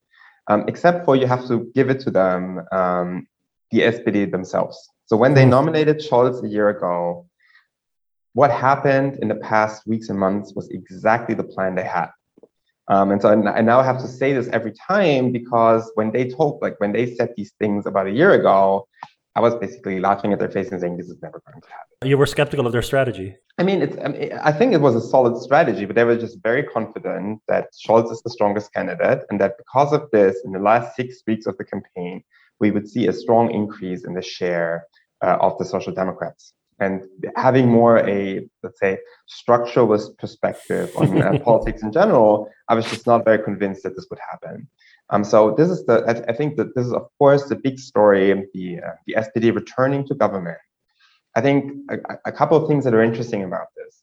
um, 0.47 0.65
except 0.67 1.05
for 1.05 1.15
you 1.15 1.27
have 1.27 1.47
to 1.47 1.71
give 1.75 1.91
it 1.91 1.99
to 1.99 2.09
them, 2.09 2.65
um, 2.71 3.27
the 3.69 3.81
SPD 3.81 4.31
themselves. 4.31 4.75
So 5.05 5.15
when 5.15 5.35
they 5.35 5.43
hmm. 5.43 5.51
nominated 5.51 5.99
Scholz 5.99 6.43
a 6.43 6.47
year 6.47 6.69
ago, 6.69 7.27
what 8.33 8.49
happened 8.49 9.19
in 9.21 9.27
the 9.27 9.35
past 9.35 9.85
weeks 9.85 10.09
and 10.09 10.17
months 10.17 10.53
was 10.55 10.69
exactly 10.69 11.35
the 11.35 11.43
plan 11.43 11.75
they 11.75 11.83
had. 11.83 12.09
Um, 12.87 13.11
and 13.11 13.21
so 13.21 13.29
I 13.29 13.61
now 13.61 13.81
have 13.81 13.99
to 14.01 14.07
say 14.07 14.33
this 14.33 14.47
every 14.49 14.73
time 14.73 15.31
because 15.31 15.91
when 15.95 16.11
they 16.11 16.29
told, 16.29 16.61
like 16.61 16.79
when 16.79 16.91
they 16.91 17.15
said 17.15 17.33
these 17.35 17.51
things 17.59 17.85
about 17.85 18.07
a 18.07 18.11
year 18.11 18.33
ago, 18.33 18.87
I 19.35 19.41
was 19.41 19.53
basically 19.55 19.99
laughing 19.99 20.31
at 20.31 20.39
their 20.39 20.49
face 20.49 20.71
and 20.71 20.79
saying, 20.79 20.95
this 20.95 21.09
is 21.09 21.21
never 21.21 21.41
going 21.45 21.61
to 21.61 21.67
happen. 21.67 22.07
You 22.07 22.17
were 22.17 22.25
skeptical 22.25 22.65
of 22.65 22.71
their 22.71 22.81
strategy. 22.81 23.35
I 23.57 23.63
mean, 23.63 23.81
it's, 23.81 23.97
I, 23.97 24.07
mean, 24.07 24.31
I 24.41 24.51
think 24.53 24.73
it 24.73 24.79
was 24.79 24.95
a 24.95 25.01
solid 25.01 25.41
strategy, 25.41 25.85
but 25.85 25.95
they 25.95 26.05
were 26.05 26.15
just 26.15 26.37
very 26.41 26.63
confident 26.63 27.41
that 27.49 27.69
Scholz 27.73 28.11
is 28.11 28.21
the 28.21 28.29
strongest 28.29 28.71
candidate 28.73 29.23
and 29.29 29.41
that 29.41 29.57
because 29.57 29.91
of 29.91 30.09
this, 30.11 30.37
in 30.45 30.53
the 30.53 30.59
last 30.59 30.95
six 30.95 31.21
weeks 31.27 31.47
of 31.47 31.57
the 31.57 31.65
campaign, 31.65 32.23
we 32.61 32.71
would 32.71 32.87
see 32.87 33.07
a 33.07 33.13
strong 33.13 33.51
increase 33.51 34.05
in 34.05 34.13
the 34.13 34.21
share 34.21 34.85
uh, 35.21 35.37
of 35.41 35.57
the 35.57 35.65
Social 35.65 35.93
Democrats. 35.93 36.53
And 36.79 37.03
having 37.37 37.69
more 37.69 37.99
a, 37.99 38.47
let's 38.63 38.79
say, 38.79 38.97
structuralist 39.29 40.17
perspective 40.17 40.91
on 40.97 41.21
uh, 41.21 41.39
politics 41.43 41.81
in 41.83 41.91
general, 41.91 42.49
I 42.67 42.75
was 42.75 42.85
just 42.85 43.07
not 43.07 43.23
very 43.23 43.41
convinced 43.41 43.83
that 43.83 43.95
this 43.95 44.07
would 44.09 44.19
happen. 44.19 44.67
Um, 45.09 45.23
so 45.23 45.53
this 45.55 45.69
is 45.69 45.85
the, 45.85 46.03
I, 46.05 46.31
I, 46.31 46.35
think 46.35 46.57
that 46.57 46.75
this 46.75 46.87
is 46.87 46.93
of 46.93 47.07
course 47.19 47.43
the 47.43 47.55
big 47.55 47.79
story, 47.79 48.33
the, 48.53 48.79
uh, 48.79 48.91
the 49.05 49.15
SPD 49.17 49.53
returning 49.55 50.05
to 50.07 50.15
government. 50.15 50.57
I 51.35 51.41
think 51.41 51.71
a, 51.91 51.97
a, 52.25 52.31
couple 52.31 52.57
of 52.57 52.67
things 52.67 52.83
that 52.85 52.93
are 52.93 53.03
interesting 53.03 53.43
about 53.43 53.67
this. 53.77 54.01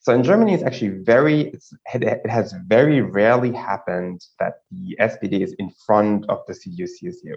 So 0.00 0.14
in 0.14 0.22
Germany, 0.22 0.54
it's 0.54 0.62
actually 0.62 1.02
very, 1.02 1.48
it's, 1.48 1.72
it 1.94 2.30
has 2.30 2.54
very 2.66 3.00
rarely 3.00 3.52
happened 3.52 4.24
that 4.38 4.54
the 4.70 4.96
SPD 5.00 5.40
is 5.40 5.54
in 5.54 5.70
front 5.86 6.26
of 6.28 6.40
the 6.46 6.52
CDU-CSU. 6.52 7.34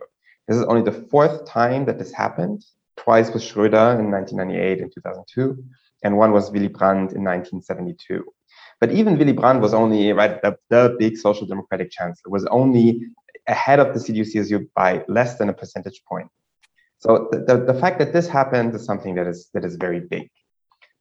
This 0.48 0.58
is 0.58 0.64
only 0.64 0.82
the 0.82 1.08
fourth 1.10 1.46
time 1.46 1.86
that 1.86 1.98
this 1.98 2.12
happened. 2.12 2.64
Twice 2.98 3.32
with 3.32 3.44
Schröder 3.44 4.00
in 4.00 4.12
1998 4.12 4.82
and 4.82 4.92
2002, 4.94 5.64
and 6.04 6.18
one 6.18 6.32
was 6.32 6.52
Willy 6.52 6.68
Brandt 6.68 7.14
in 7.14 7.24
1972. 7.24 8.24
But 8.80 8.92
even 8.92 9.18
Willy 9.18 9.34
Brandt 9.34 9.62
was 9.62 9.74
only 9.74 10.12
right 10.14 10.42
the, 10.42 10.58
the 10.70 10.96
big 11.00 11.18
social 11.18 11.48
democratic 11.48 11.90
chancellor 11.92 12.32
was 12.32 12.46
only 12.48 13.02
ahead 13.48 13.80
of 13.80 13.94
the 13.94 14.00
CDU-CSU 14.00 14.68
by 14.76 15.04
less 15.08 15.38
than 15.38 15.50
a 15.50 15.54
percentage 15.54 16.04
point. 16.06 16.30
So 17.00 17.30
the, 17.32 17.40
the, 17.40 17.74
the, 17.74 17.80
fact 17.80 18.00
that 18.00 18.12
this 18.12 18.28
happened 18.28 18.74
is 18.76 18.84
something 18.84 19.16
that 19.16 19.28
is 19.28 19.50
that 19.54 19.64
is 19.64 19.76
very 19.76 20.00
big. 20.00 20.30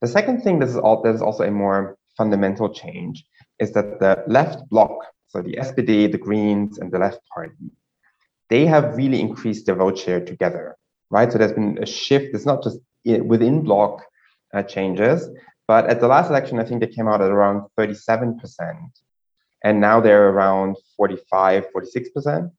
The 0.02 0.08
second 0.08 0.42
thing 0.42 0.58
that 0.58 0.68
is, 0.68 0.76
all, 0.76 1.02
that 1.02 1.14
is 1.14 1.22
also 1.22 1.44
a 1.44 1.50
more 1.50 1.96
fundamental 2.16 2.72
change 2.72 3.24
is 3.58 3.72
that 3.72 3.98
the 4.00 4.22
left 4.26 4.68
bloc, 4.68 4.92
so 5.28 5.40
the 5.40 5.56
SPD, 5.56 6.12
the 6.12 6.18
Greens, 6.18 6.78
and 6.78 6.92
the 6.92 6.98
Left 6.98 7.20
Party, 7.34 7.70
they 8.50 8.66
have 8.66 8.96
really 8.96 9.20
increased 9.20 9.66
their 9.66 9.74
vote 9.74 9.98
share 9.98 10.22
together, 10.24 10.76
right? 11.10 11.30
So 11.30 11.38
there's 11.38 11.52
been 11.52 11.78
a 11.82 11.86
shift. 11.86 12.34
It's 12.34 12.46
not 12.46 12.62
just 12.62 12.78
within 13.04 13.62
block 13.62 14.04
uh, 14.54 14.62
changes, 14.62 15.28
but 15.68 15.86
at 15.86 16.00
the 16.00 16.08
last 16.08 16.30
election, 16.30 16.58
I 16.58 16.64
think 16.64 16.80
they 16.80 16.86
came 16.86 17.08
out 17.08 17.20
at 17.20 17.30
around 17.30 17.68
37%. 17.78 18.38
And 19.64 19.80
now 19.80 20.00
they're 20.00 20.28
around 20.28 20.76
45, 20.96 21.66
46%. 21.74 22.50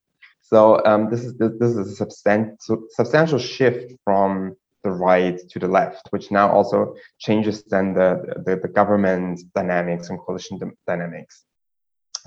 So 0.41 0.83
um, 0.85 1.09
this 1.09 1.25
is 1.25 1.37
this 1.37 1.71
is 1.71 1.77
a 1.77 1.95
substantial 1.95 2.85
substantial 2.91 3.37
shift 3.37 3.93
from 4.05 4.55
the 4.83 4.91
right 4.91 5.37
to 5.49 5.59
the 5.59 5.67
left, 5.67 6.07
which 6.11 6.31
now 6.31 6.49
also 6.49 6.95
changes 7.19 7.63
then 7.63 7.93
the, 7.93 8.41
the, 8.45 8.55
the 8.55 8.69
government 8.69 9.41
dynamics 9.53 10.09
and 10.09 10.17
coalition 10.19 10.57
dynamics. 10.87 11.43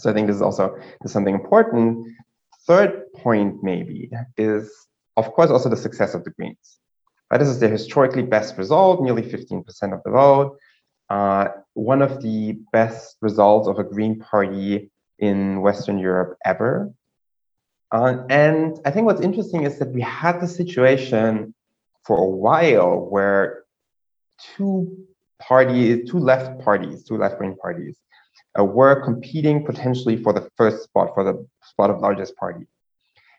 So 0.00 0.10
I 0.10 0.12
think 0.12 0.26
this 0.26 0.36
is 0.36 0.42
also 0.42 0.76
this 1.00 1.10
is 1.10 1.12
something 1.12 1.34
important. 1.34 2.06
Third 2.66 3.10
point 3.14 3.62
maybe 3.62 4.10
is 4.36 4.70
of 5.20 5.32
course 5.32 5.50
also 5.50 5.68
the 5.68 5.76
success 5.86 6.14
of 6.14 6.24
the 6.24 6.30
Greens. 6.30 6.78
Right, 7.30 7.38
this 7.38 7.48
is 7.48 7.60
the 7.60 7.68
historically 7.68 8.22
best 8.22 8.58
result, 8.58 9.02
nearly 9.02 9.22
15% 9.22 9.64
of 9.96 10.02
the 10.04 10.10
vote 10.10 10.58
uh, 11.10 11.48
one 11.74 12.00
of 12.00 12.22
the 12.22 12.56
best 12.72 13.16
results 13.20 13.68
of 13.68 13.78
a 13.78 13.84
Green 13.84 14.20
Party 14.20 14.90
in 15.18 15.60
Western 15.60 15.98
Europe 15.98 16.38
ever. 16.46 16.92
Uh, 17.92 18.18
and 18.30 18.78
I 18.84 18.92
think 18.92 19.06
what's 19.06 19.20
interesting 19.20 19.64
is 19.64 19.78
that 19.80 19.92
we 19.92 20.00
had 20.00 20.40
the 20.40 20.46
situation 20.46 21.52
for 22.04 22.16
a 22.16 22.30
while 22.30 22.96
where 22.96 23.64
two 24.56 25.04
parties, 25.40 26.08
two 26.08 26.18
left 26.18 26.60
parties, 26.62 27.02
two 27.02 27.16
left 27.16 27.40
wing 27.40 27.56
parties, 27.60 27.96
uh, 28.58 28.64
were 28.64 29.04
competing 29.04 29.66
potentially 29.66 30.16
for 30.16 30.32
the 30.32 30.48
first 30.56 30.84
spot, 30.84 31.10
for 31.14 31.24
the 31.24 31.46
spot 31.64 31.90
of 31.90 31.98
largest 32.00 32.36
party. 32.36 32.66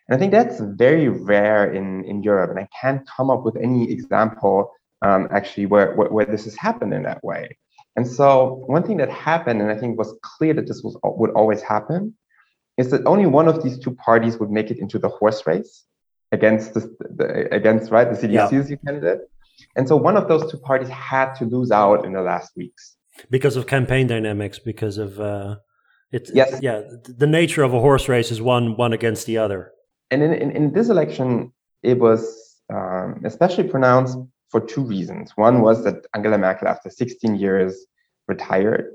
And 0.07 0.15
I 0.15 0.19
think 0.19 0.31
that's 0.31 0.59
very 0.59 1.09
rare 1.09 1.71
in, 1.71 2.03
in 2.05 2.23
Europe. 2.23 2.49
And 2.49 2.59
I 2.59 2.67
can't 2.79 3.07
come 3.07 3.29
up 3.29 3.43
with 3.43 3.55
any 3.55 3.91
example 3.91 4.71
um, 5.01 5.27
actually 5.31 5.65
where, 5.65 5.95
where, 5.95 6.09
where, 6.09 6.25
this 6.25 6.43
has 6.45 6.55
happened 6.55 6.93
in 6.93 7.03
that 7.03 7.23
way. 7.23 7.57
And 7.95 8.07
so 8.07 8.63
one 8.67 8.83
thing 8.83 8.97
that 8.97 9.09
happened, 9.09 9.61
and 9.61 9.71
I 9.71 9.77
think 9.77 9.97
was 9.97 10.13
clear 10.21 10.53
that 10.53 10.67
this 10.67 10.81
was 10.83 10.97
would 11.03 11.31
always 11.31 11.61
happen, 11.61 12.15
is 12.77 12.91
that 12.91 13.05
only 13.05 13.25
one 13.25 13.47
of 13.47 13.63
these 13.63 13.77
two 13.79 13.95
parties 13.95 14.37
would 14.37 14.51
make 14.51 14.71
it 14.71 14.77
into 14.77 14.97
the 14.99 15.09
horse 15.09 15.45
race 15.45 15.85
against 16.31 16.73
the, 16.73 16.81
the 16.99 17.53
against 17.53 17.91
right 17.91 18.09
the 18.09 18.15
CDU 18.15 18.69
yeah. 18.69 18.75
candidate. 18.85 19.21
And 19.75 19.87
so 19.87 19.95
one 19.95 20.15
of 20.17 20.27
those 20.27 20.49
two 20.49 20.57
parties 20.57 20.89
had 20.89 21.33
to 21.35 21.45
lose 21.45 21.71
out 21.71 22.05
in 22.05 22.13
the 22.13 22.21
last 22.21 22.55
weeks 22.55 22.95
because 23.29 23.55
of 23.55 23.67
campaign 23.67 24.07
dynamics, 24.07 24.59
because 24.59 24.97
of 24.97 25.19
uh, 25.19 25.57
it. 26.11 26.29
Yes, 26.33 26.59
yeah, 26.61 26.81
the 27.03 27.27
nature 27.27 27.63
of 27.63 27.73
a 27.73 27.79
horse 27.79 28.07
race 28.07 28.31
is 28.31 28.41
one 28.41 28.77
one 28.77 28.93
against 28.93 29.25
the 29.25 29.37
other. 29.37 29.71
And 30.11 30.21
in 30.23 30.33
in, 30.33 30.51
in 30.51 30.73
this 30.73 30.89
election, 30.89 31.51
it 31.83 31.97
was 31.99 32.21
um, 32.71 33.21
especially 33.25 33.65
pronounced 33.65 34.17
for 34.49 34.59
two 34.59 34.83
reasons. 34.83 35.31
One 35.35 35.61
was 35.61 35.83
that 35.85 36.05
Angela 36.13 36.37
Merkel, 36.37 36.67
after 36.67 36.89
16 36.89 37.35
years, 37.35 37.85
retired, 38.27 38.93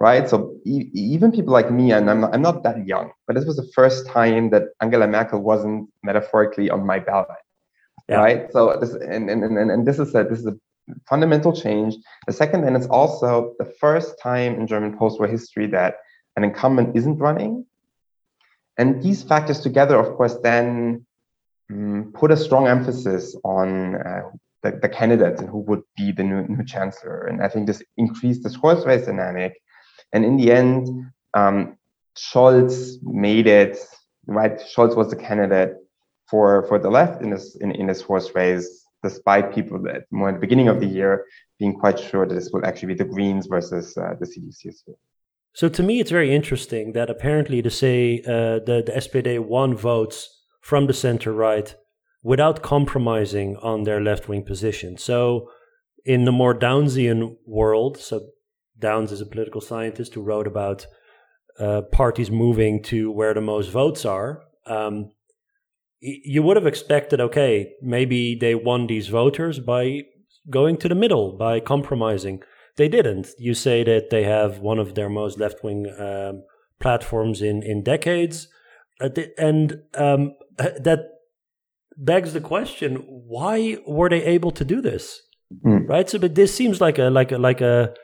right? 0.00 0.28
So 0.28 0.56
e- 0.64 0.90
even 0.92 1.32
people 1.32 1.52
like 1.52 1.70
me, 1.70 1.92
and 1.92 2.10
I'm 2.10 2.20
not, 2.20 2.34
I'm 2.34 2.42
not 2.42 2.62
that 2.64 2.86
young, 2.86 3.12
but 3.26 3.34
this 3.36 3.44
was 3.44 3.56
the 3.56 3.68
first 3.74 4.06
time 4.06 4.50
that 4.50 4.64
Angela 4.80 5.06
Merkel 5.06 5.40
wasn't 5.40 5.88
metaphorically 6.02 6.68
on 6.70 6.84
my 6.84 6.98
ballot, 6.98 7.28
yeah. 8.08 8.16
right? 8.16 8.52
So 8.52 8.76
this 8.80 8.92
and, 8.92 9.30
and, 9.30 9.42
and, 9.44 9.70
and 9.70 9.86
this 9.86 9.98
is 9.98 10.14
a 10.14 10.24
this 10.24 10.40
is 10.40 10.46
a 10.46 10.56
fundamental 11.08 11.52
change. 11.52 11.96
The 12.26 12.32
second, 12.32 12.64
and 12.64 12.76
it's 12.76 12.86
also 12.86 13.54
the 13.58 13.66
first 13.82 14.18
time 14.20 14.54
in 14.54 14.66
German 14.66 14.96
post-war 14.96 15.28
history 15.28 15.66
that 15.68 15.96
an 16.36 16.44
incumbent 16.44 16.96
isn't 16.96 17.18
running. 17.18 17.66
And 18.78 19.02
these 19.02 19.22
factors 19.22 19.60
together, 19.60 19.98
of 19.98 20.16
course, 20.16 20.36
then 20.42 21.04
um, 21.70 22.12
put 22.14 22.30
a 22.30 22.36
strong 22.36 22.68
emphasis 22.68 23.36
on 23.44 23.96
uh, 23.96 24.30
the, 24.62 24.78
the 24.80 24.88
candidates 24.88 25.40
and 25.40 25.50
who 25.50 25.58
would 25.58 25.82
be 25.96 26.12
the 26.12 26.22
new, 26.22 26.46
new 26.46 26.64
chancellor. 26.64 27.26
And 27.26 27.42
I 27.42 27.48
think 27.48 27.66
this 27.66 27.82
increased 27.96 28.44
the 28.44 28.50
horse 28.50 28.84
race 28.86 29.06
dynamic. 29.06 29.60
And 30.12 30.24
in 30.24 30.36
the 30.36 30.52
end, 30.52 30.88
um, 31.34 31.76
Scholz 32.16 33.02
made 33.02 33.46
it, 33.46 33.78
right? 34.26 34.58
Scholz 34.58 34.96
was 34.96 35.10
the 35.10 35.16
candidate 35.16 35.76
for, 36.30 36.64
for 36.68 36.78
the 36.78 36.90
left 36.90 37.22
in 37.22 37.30
this, 37.30 37.56
in, 37.56 37.72
in 37.72 37.86
this 37.86 38.00
horse 38.00 38.34
race, 38.34 38.84
despite 39.02 39.54
people 39.54 39.82
that 39.82 40.04
more 40.10 40.28
at 40.28 40.34
the 40.34 40.40
beginning 40.40 40.68
of 40.68 40.80
the 40.80 40.86
year 40.86 41.26
being 41.58 41.74
quite 41.74 41.98
sure 41.98 42.26
that 42.26 42.34
this 42.34 42.50
will 42.52 42.64
actually 42.64 42.88
be 42.88 42.94
the 42.94 43.04
Greens 43.04 43.46
versus 43.46 43.96
uh, 43.96 44.14
the 44.20 44.26
CDU-CSU. 44.26 44.94
So 45.52 45.68
to 45.68 45.82
me, 45.82 46.00
it's 46.00 46.10
very 46.10 46.34
interesting 46.34 46.92
that 46.92 47.10
apparently 47.10 47.62
to 47.62 47.70
say 47.70 48.22
uh, 48.26 48.60
the, 48.64 48.82
the 48.86 48.92
SPD 48.96 49.38
won 49.40 49.76
votes 49.76 50.28
from 50.60 50.86
the 50.86 50.94
center 50.94 51.32
right 51.32 51.74
without 52.22 52.62
compromising 52.62 53.56
on 53.56 53.84
their 53.84 54.00
left 54.00 54.28
wing 54.28 54.44
position. 54.44 54.96
So, 54.98 55.48
in 56.04 56.24
the 56.24 56.32
more 56.32 56.54
Downsian 56.54 57.36
world, 57.46 57.98
so 57.98 58.28
Downs 58.78 59.12
is 59.12 59.20
a 59.20 59.26
political 59.26 59.60
scientist 59.60 60.14
who 60.14 60.22
wrote 60.22 60.46
about 60.46 60.86
uh, 61.58 61.82
parties 61.92 62.30
moving 62.30 62.82
to 62.84 63.10
where 63.10 63.34
the 63.34 63.40
most 63.40 63.70
votes 63.70 64.04
are. 64.04 64.42
Um, 64.66 65.10
you 66.00 66.42
would 66.42 66.56
have 66.56 66.66
expected, 66.66 67.20
okay, 67.20 67.72
maybe 67.82 68.36
they 68.40 68.54
won 68.54 68.86
these 68.86 69.08
voters 69.08 69.58
by 69.58 70.02
going 70.48 70.76
to 70.78 70.88
the 70.88 70.94
middle, 70.94 71.36
by 71.36 71.58
compromising. 71.60 72.42
They 72.78 72.88
didn't. 72.88 73.28
You 73.38 73.54
say 73.54 73.82
that 73.84 74.10
they 74.10 74.22
have 74.22 74.60
one 74.60 74.78
of 74.78 74.94
their 74.94 75.08
most 75.08 75.38
left 75.38 75.64
wing 75.64 75.92
um, 75.98 76.44
platforms 76.80 77.42
in, 77.42 77.62
in 77.62 77.82
decades. 77.82 78.46
Uh, 79.00 79.10
and 79.36 79.82
um, 79.94 80.34
that 80.56 81.00
begs 81.96 82.32
the 82.32 82.40
question: 82.40 83.04
Why 83.06 83.78
were 83.86 84.08
they 84.08 84.24
able 84.24 84.52
to 84.52 84.64
do 84.64 84.80
this? 84.80 85.20
Mm. 85.64 85.88
Right. 85.88 86.08
So, 86.08 86.20
but 86.20 86.36
this 86.36 86.54
seems 86.54 86.80
like 86.80 86.98
a 86.98 87.10
like 87.10 87.32
a 87.32 87.38
like 87.38 87.60
a, 87.60 87.94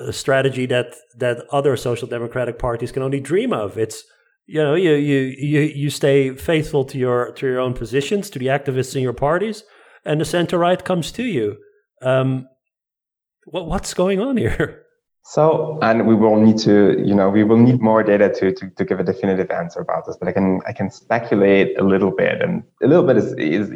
a, 0.00 0.12
strategy 0.12 0.66
that 0.66 0.94
that 1.16 1.44
other 1.52 1.76
social 1.76 2.08
democratic 2.08 2.58
parties 2.58 2.90
can 2.90 3.02
only 3.04 3.20
dream 3.20 3.52
of. 3.52 3.78
It's 3.78 4.02
you 4.46 4.62
know 4.62 4.74
you 4.74 4.94
you 4.94 5.18
you 5.38 5.60
you 5.60 5.90
stay 5.90 6.34
faithful 6.34 6.84
to 6.86 6.98
your 6.98 7.32
to 7.32 7.46
your 7.46 7.60
own 7.60 7.74
positions, 7.74 8.28
to 8.30 8.40
the 8.40 8.46
activists 8.46 8.96
in 8.96 9.02
your 9.02 9.12
parties, 9.12 9.62
and 10.04 10.20
the 10.20 10.24
center 10.24 10.58
right 10.58 10.84
comes 10.84 11.12
to 11.12 11.22
you. 11.22 11.58
Um, 12.02 12.48
what 13.46 13.66
what's 13.66 13.94
going 13.94 14.20
on 14.20 14.36
here? 14.36 14.82
So, 15.28 15.80
and 15.82 16.06
we 16.06 16.14
will 16.14 16.40
need 16.40 16.56
to, 16.58 17.02
you 17.04 17.12
know, 17.12 17.28
we 17.28 17.42
will 17.42 17.56
need 17.56 17.80
more 17.80 18.04
data 18.04 18.32
to, 18.32 18.52
to, 18.52 18.70
to 18.70 18.84
give 18.84 19.00
a 19.00 19.02
definitive 19.02 19.50
answer 19.50 19.80
about 19.80 20.06
this, 20.06 20.16
but 20.16 20.28
I 20.28 20.32
can, 20.32 20.60
I 20.68 20.72
can 20.72 20.88
speculate 20.88 21.76
a 21.80 21.82
little 21.82 22.12
bit 22.12 22.40
and 22.40 22.62
a 22.80 22.86
little 22.86 23.04
bit 23.04 23.16
is, 23.16 23.32
is 23.32 23.72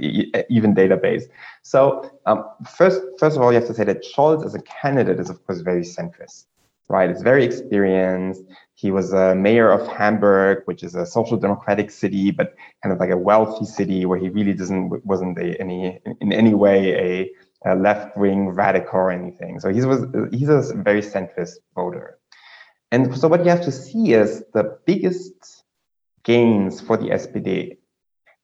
even 0.48 0.76
database. 0.76 1.24
So, 1.62 2.08
um, 2.26 2.44
first, 2.76 3.00
first 3.18 3.36
of 3.36 3.42
all, 3.42 3.52
you 3.52 3.58
have 3.58 3.66
to 3.66 3.74
say 3.74 3.82
that 3.82 4.04
Scholz 4.04 4.46
as 4.46 4.54
a 4.54 4.62
candidate 4.62 5.18
is 5.18 5.28
of 5.28 5.44
course 5.44 5.60
very 5.60 5.82
centrist, 5.82 6.44
right? 6.88 7.10
It's 7.10 7.22
very 7.22 7.44
experienced. 7.44 8.44
He 8.76 8.92
was 8.92 9.12
a 9.12 9.34
mayor 9.34 9.72
of 9.72 9.88
Hamburg, 9.88 10.62
which 10.66 10.84
is 10.84 10.94
a 10.94 11.04
social 11.04 11.36
democratic 11.36 11.90
city, 11.90 12.30
but 12.30 12.54
kind 12.80 12.92
of 12.92 13.00
like 13.00 13.10
a 13.10 13.18
wealthy 13.18 13.64
city 13.64 14.06
where 14.06 14.20
he 14.20 14.28
really 14.28 14.54
doesn't, 14.54 15.04
wasn't 15.04 15.36
a, 15.36 15.60
any, 15.60 15.98
in 16.20 16.32
any 16.32 16.54
way 16.54 16.94
a, 16.94 17.30
a 17.64 17.75
left 17.75 18.17
wing 18.17 18.49
radical 18.49 18.99
or 18.99 19.11
anything. 19.11 19.61
So 19.61 19.73
he 19.73 19.85
was 19.85 20.07
he's 20.33 20.49
a 20.49 20.75
very 20.75 21.02
centrist 21.02 21.57
voter. 21.75 22.19
And 22.93 23.17
so 23.17 23.29
what 23.29 23.45
you 23.45 23.50
have 23.50 23.62
to 23.62 23.73
see 23.73 24.14
is 24.14 24.43
the 24.52 24.79
biggest 24.87 25.64
gains 26.25 26.81
for 26.81 26.97
the 26.97 27.11
SPD 27.11 27.79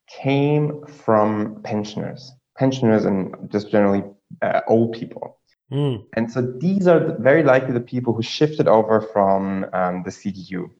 came 0.09 0.85
from 0.87 1.63
pensioners, 1.63 2.33
pensioners 2.57 3.05
and 3.05 3.51
just 3.51 3.71
generally 3.71 4.05
uh, 4.43 4.61
old 4.69 4.93
people. 4.93 5.39
Mm. 5.73 6.05
And 6.15 6.31
so 6.31 6.43
these 6.43 6.87
are 6.87 7.17
very 7.19 7.43
likely 7.43 7.73
the 7.73 7.81
people 7.81 8.13
who 8.13 8.23
shifted 8.23 8.69
over 8.69 9.01
from 9.01 9.67
um, 9.73 10.03
the 10.05 10.11
CDU. 10.11 10.71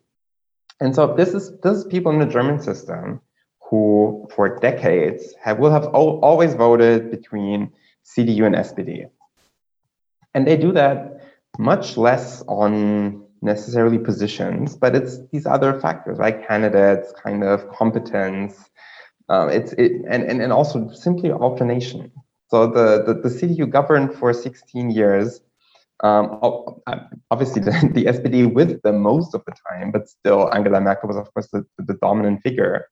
And 0.81 0.95
so 0.95 1.15
this 1.15 1.35
is 1.35 1.59
this 1.63 1.79
is 1.79 1.85
people 1.85 2.13
in 2.13 2.19
the 2.19 2.27
German 2.27 2.61
system 2.61 3.21
who, 3.69 4.29
for 4.31 4.59
decades, 4.61 5.35
have 5.43 5.59
will 5.59 5.73
have 5.73 5.87
always 5.87 6.55
voted 6.55 7.11
between 7.11 7.73
CDU 8.07 8.47
and 8.47 8.55
SPD, 8.55 9.09
and 10.35 10.47
they 10.47 10.57
do 10.57 10.73
that 10.73 11.21
much 11.59 11.97
less 11.97 12.43
on 12.49 13.25
necessarily 13.43 13.99
positions, 13.99 14.77
but 14.77 14.95
it's 14.95 15.19
these 15.33 15.47
other 15.47 15.81
factors 15.81 16.19
like 16.19 16.47
candidates, 16.47 17.13
kind 17.23 17.45
of 17.45 17.71
competence, 17.71 18.71
um, 19.29 19.49
it's 19.49 19.73
it, 19.73 19.93
and, 20.09 20.23
and 20.23 20.41
and 20.41 20.53
also 20.53 20.91
simply 20.91 21.31
alternation. 21.31 22.13
So 22.49 22.67
the, 22.67 23.03
the, 23.05 23.15
the 23.15 23.29
CDU 23.29 23.69
governed 23.69 24.15
for 24.15 24.33
16 24.33 24.91
years. 24.91 25.41
Um, 26.05 26.39
obviously, 27.31 27.63
the, 27.67 27.71
the 27.93 28.05
SPD 28.05 28.53
with 28.53 28.83
them 28.83 29.01
most 29.01 29.35
of 29.35 29.45
the 29.47 29.53
time, 29.69 29.91
but 29.91 30.09
still, 30.09 30.53
Angela 30.55 30.81
Merkel 30.81 31.09
was, 31.09 31.17
of 31.17 31.33
course, 31.35 31.49
the, 31.53 31.67
the 31.79 31.95
dominant 31.95 32.43
figure. 32.43 32.87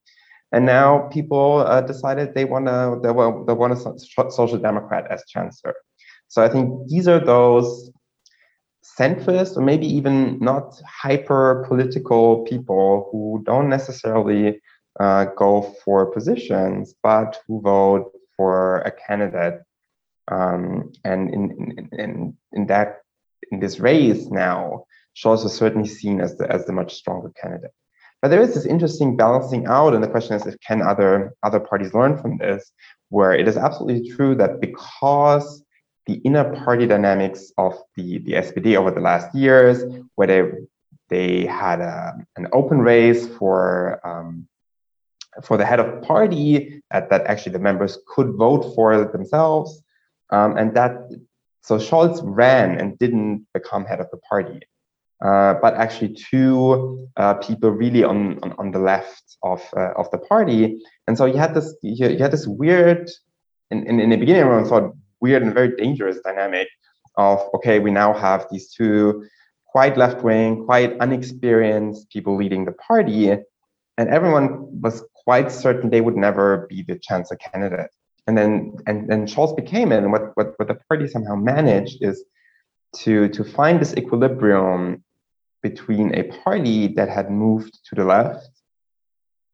And 0.54 0.66
now 0.66 1.08
people 1.08 1.64
uh, 1.66 1.80
decided 1.80 2.32
they 2.32 2.44
want 2.44 2.66
to 2.66 3.00
they 3.02 3.10
want, 3.10 3.48
they 3.48 3.52
want 3.52 3.72
a 3.72 4.30
social 4.30 4.56
democrat 4.56 5.04
as 5.10 5.24
chancellor. 5.26 5.74
So 6.28 6.44
I 6.44 6.48
think 6.48 6.88
these 6.88 7.08
are 7.08 7.18
those 7.18 7.90
centrist 8.98 9.56
or 9.56 9.62
maybe 9.62 9.88
even 9.88 10.38
not 10.38 10.80
hyper 10.86 11.64
political 11.66 12.44
people 12.44 13.08
who 13.10 13.42
don't 13.44 13.68
necessarily 13.68 14.60
uh, 15.00 15.24
go 15.36 15.74
for 15.84 16.12
positions, 16.12 16.94
but 17.02 17.40
who 17.48 17.60
vote 17.60 18.12
for 18.36 18.78
a 18.82 18.92
candidate. 18.92 19.60
Um, 20.30 20.92
and 21.04 21.34
in, 21.34 21.88
in, 21.98 22.36
in, 22.52 22.66
that 22.68 23.00
in 23.50 23.58
this 23.58 23.80
race 23.80 24.26
now, 24.26 24.84
Scholz 25.16 25.44
is 25.44 25.52
certainly 25.52 25.88
seen 25.88 26.20
as 26.20 26.38
the 26.38 26.48
as 26.48 26.64
the 26.64 26.72
much 26.72 26.94
stronger 26.94 27.32
candidate. 27.42 27.72
But 28.24 28.30
there 28.30 28.40
is 28.40 28.54
this 28.54 28.64
interesting 28.64 29.18
balancing 29.18 29.66
out, 29.66 29.92
and 29.92 30.02
the 30.02 30.08
question 30.08 30.34
is 30.34 30.46
if 30.46 30.58
can 30.60 30.80
other 30.80 31.34
other 31.42 31.60
parties 31.60 31.92
learn 31.92 32.16
from 32.16 32.38
this, 32.38 32.72
where 33.10 33.34
it 33.34 33.46
is 33.46 33.58
absolutely 33.58 34.12
true 34.12 34.34
that 34.36 34.62
because 34.62 35.62
the 36.06 36.14
inner 36.24 36.56
party 36.64 36.86
dynamics 36.86 37.52
of 37.58 37.74
the, 37.96 38.20
the 38.20 38.32
SPD 38.32 38.76
over 38.76 38.90
the 38.90 39.02
last 39.02 39.34
years, 39.34 39.84
where 40.14 40.26
they 40.26 40.42
they 41.10 41.44
had 41.44 41.82
a, 41.82 42.14
an 42.36 42.48
open 42.54 42.78
race 42.78 43.28
for 43.36 44.00
um, 44.08 44.48
for 45.42 45.58
the 45.58 45.66
head 45.66 45.78
of 45.78 46.00
party 46.00 46.82
at 46.90 47.10
that 47.10 47.26
actually 47.26 47.52
the 47.52 47.58
members 47.58 47.98
could 48.08 48.32
vote 48.36 48.74
for 48.74 49.04
themselves. 49.04 49.82
Um, 50.30 50.56
and 50.56 50.74
that, 50.76 51.10
so 51.60 51.76
Scholz 51.76 52.22
ran 52.24 52.80
and 52.80 52.98
didn't 52.98 53.46
become 53.52 53.84
head 53.84 54.00
of 54.00 54.10
the 54.10 54.16
party. 54.16 54.62
Uh, 55.24 55.54
but 55.62 55.72
actually 55.74 56.12
two 56.12 57.08
uh, 57.16 57.32
people 57.34 57.70
really 57.70 58.04
on, 58.04 58.38
on, 58.42 58.52
on 58.58 58.70
the 58.70 58.78
left 58.78 59.38
of 59.42 59.62
uh, 59.74 59.92
of 59.96 60.10
the 60.10 60.18
party, 60.18 60.78
and 61.06 61.16
so 61.16 61.24
you 61.24 61.38
had 61.38 61.54
this 61.54 61.74
you, 61.82 62.18
had 62.18 62.30
this 62.30 62.46
weird, 62.46 63.10
in, 63.70 63.86
in, 63.86 64.00
in 64.00 64.10
the 64.10 64.16
beginning 64.16 64.42
everyone 64.42 64.66
thought 64.66 64.92
weird 65.20 65.42
and 65.42 65.54
very 65.54 65.74
dangerous 65.76 66.18
dynamic 66.24 66.68
of 67.16 67.40
okay 67.54 67.78
we 67.78 67.90
now 67.90 68.12
have 68.12 68.46
these 68.50 68.70
two 68.70 69.24
quite 69.74 69.96
left 69.96 70.22
wing, 70.22 70.64
quite 70.66 70.96
unexperienced 71.00 72.08
people 72.10 72.36
leading 72.36 72.64
the 72.64 72.72
party, 72.72 73.30
and 73.98 74.08
everyone 74.08 74.80
was 74.80 75.02
quite 75.24 75.50
certain 75.50 75.90
they 75.90 76.00
would 76.00 76.16
never 76.16 76.66
be 76.68 76.82
the 76.82 76.96
chancellor 76.98 77.38
candidate. 77.38 77.90
And 78.26 78.38
then 78.38 78.76
and 78.86 79.08
then 79.08 79.26
Scholz 79.26 79.56
became 79.56 79.90
it. 79.90 79.98
And 80.02 80.12
what, 80.12 80.36
what, 80.36 80.48
what 80.58 80.68
the 80.68 80.78
party 80.88 81.08
somehow 81.08 81.34
managed 81.34 81.98
is 82.02 82.24
to, 82.98 83.28
to 83.30 83.42
find 83.42 83.80
this 83.80 83.94
equilibrium 83.94 85.02
between 85.64 86.14
a 86.14 86.24
party 86.44 86.86
that 86.98 87.08
had 87.08 87.30
moved 87.30 87.72
to 87.86 87.92
the 87.98 88.04
left 88.04 88.50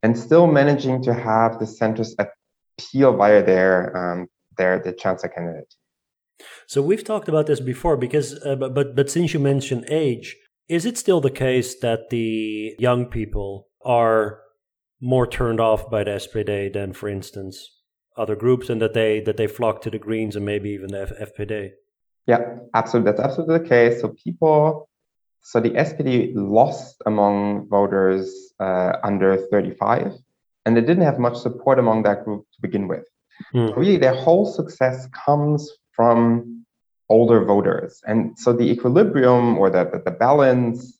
and 0.03 0.11
still 0.25 0.45
managing 0.45 1.01
to 1.07 1.13
have 1.13 1.57
the 1.57 1.65
centers 1.65 2.13
appeal 2.23 3.15
via 3.15 3.41
their 3.51 3.73
um, 3.99 4.27
their 4.57 4.73
the 4.85 4.93
chancellor 4.93 5.29
candidate. 5.29 5.73
So 6.67 6.81
we've 6.81 7.03
talked 7.03 7.29
about 7.29 7.45
this 7.47 7.61
before 7.73 7.97
because, 7.97 8.27
uh, 8.45 8.55
but 8.55 8.95
but 8.95 9.09
since 9.09 9.33
you 9.33 9.39
mentioned 9.39 9.85
age, 9.89 10.35
is 10.67 10.85
it 10.85 10.97
still 10.97 11.21
the 11.21 11.37
case 11.47 11.79
that 11.79 12.09
the 12.09 12.75
young 12.77 13.05
people 13.05 13.67
are 13.83 14.41
more 14.99 15.27
turned 15.27 15.59
off 15.59 15.89
by 15.89 16.03
the 16.03 16.11
SPD 16.11 16.71
than, 16.73 16.93
for 16.93 17.09
instance, 17.09 17.55
other 18.17 18.35
groups, 18.35 18.69
and 18.69 18.81
that 18.81 18.93
they 18.93 19.21
that 19.21 19.37
they 19.37 19.47
flock 19.47 19.81
to 19.81 19.89
the 19.89 19.99
Greens 19.99 20.35
and 20.35 20.45
maybe 20.45 20.69
even 20.71 20.89
the 20.89 21.01
F- 21.01 21.33
FPD. 21.33 21.71
Yeah, 22.27 22.41
absolutely. 22.73 23.11
That's 23.11 23.23
absolutely 23.27 23.59
the 23.59 23.69
case. 23.69 24.01
So 24.01 24.15
people, 24.23 24.89
so 25.41 25.59
the 25.59 25.71
SPD 25.71 26.31
lost 26.35 27.01
among 27.05 27.67
voters 27.67 28.53
uh, 28.59 28.93
under 29.03 29.37
35, 29.37 30.13
and 30.65 30.77
they 30.77 30.81
didn't 30.81 31.03
have 31.03 31.19
much 31.19 31.37
support 31.37 31.79
among 31.79 32.03
that 32.03 32.23
group 32.23 32.45
to 32.53 32.61
begin 32.61 32.87
with. 32.87 33.07
Mm. 33.53 33.75
Really, 33.75 33.97
their 33.97 34.13
whole 34.13 34.45
success 34.45 35.07
comes 35.25 35.71
from 35.91 36.65
older 37.09 37.43
voters, 37.43 38.01
and 38.05 38.37
so 38.37 38.53
the 38.53 38.69
equilibrium 38.69 39.57
or 39.57 39.69
the, 39.69 39.85
the, 39.85 39.99
the 40.05 40.11
balance 40.11 40.99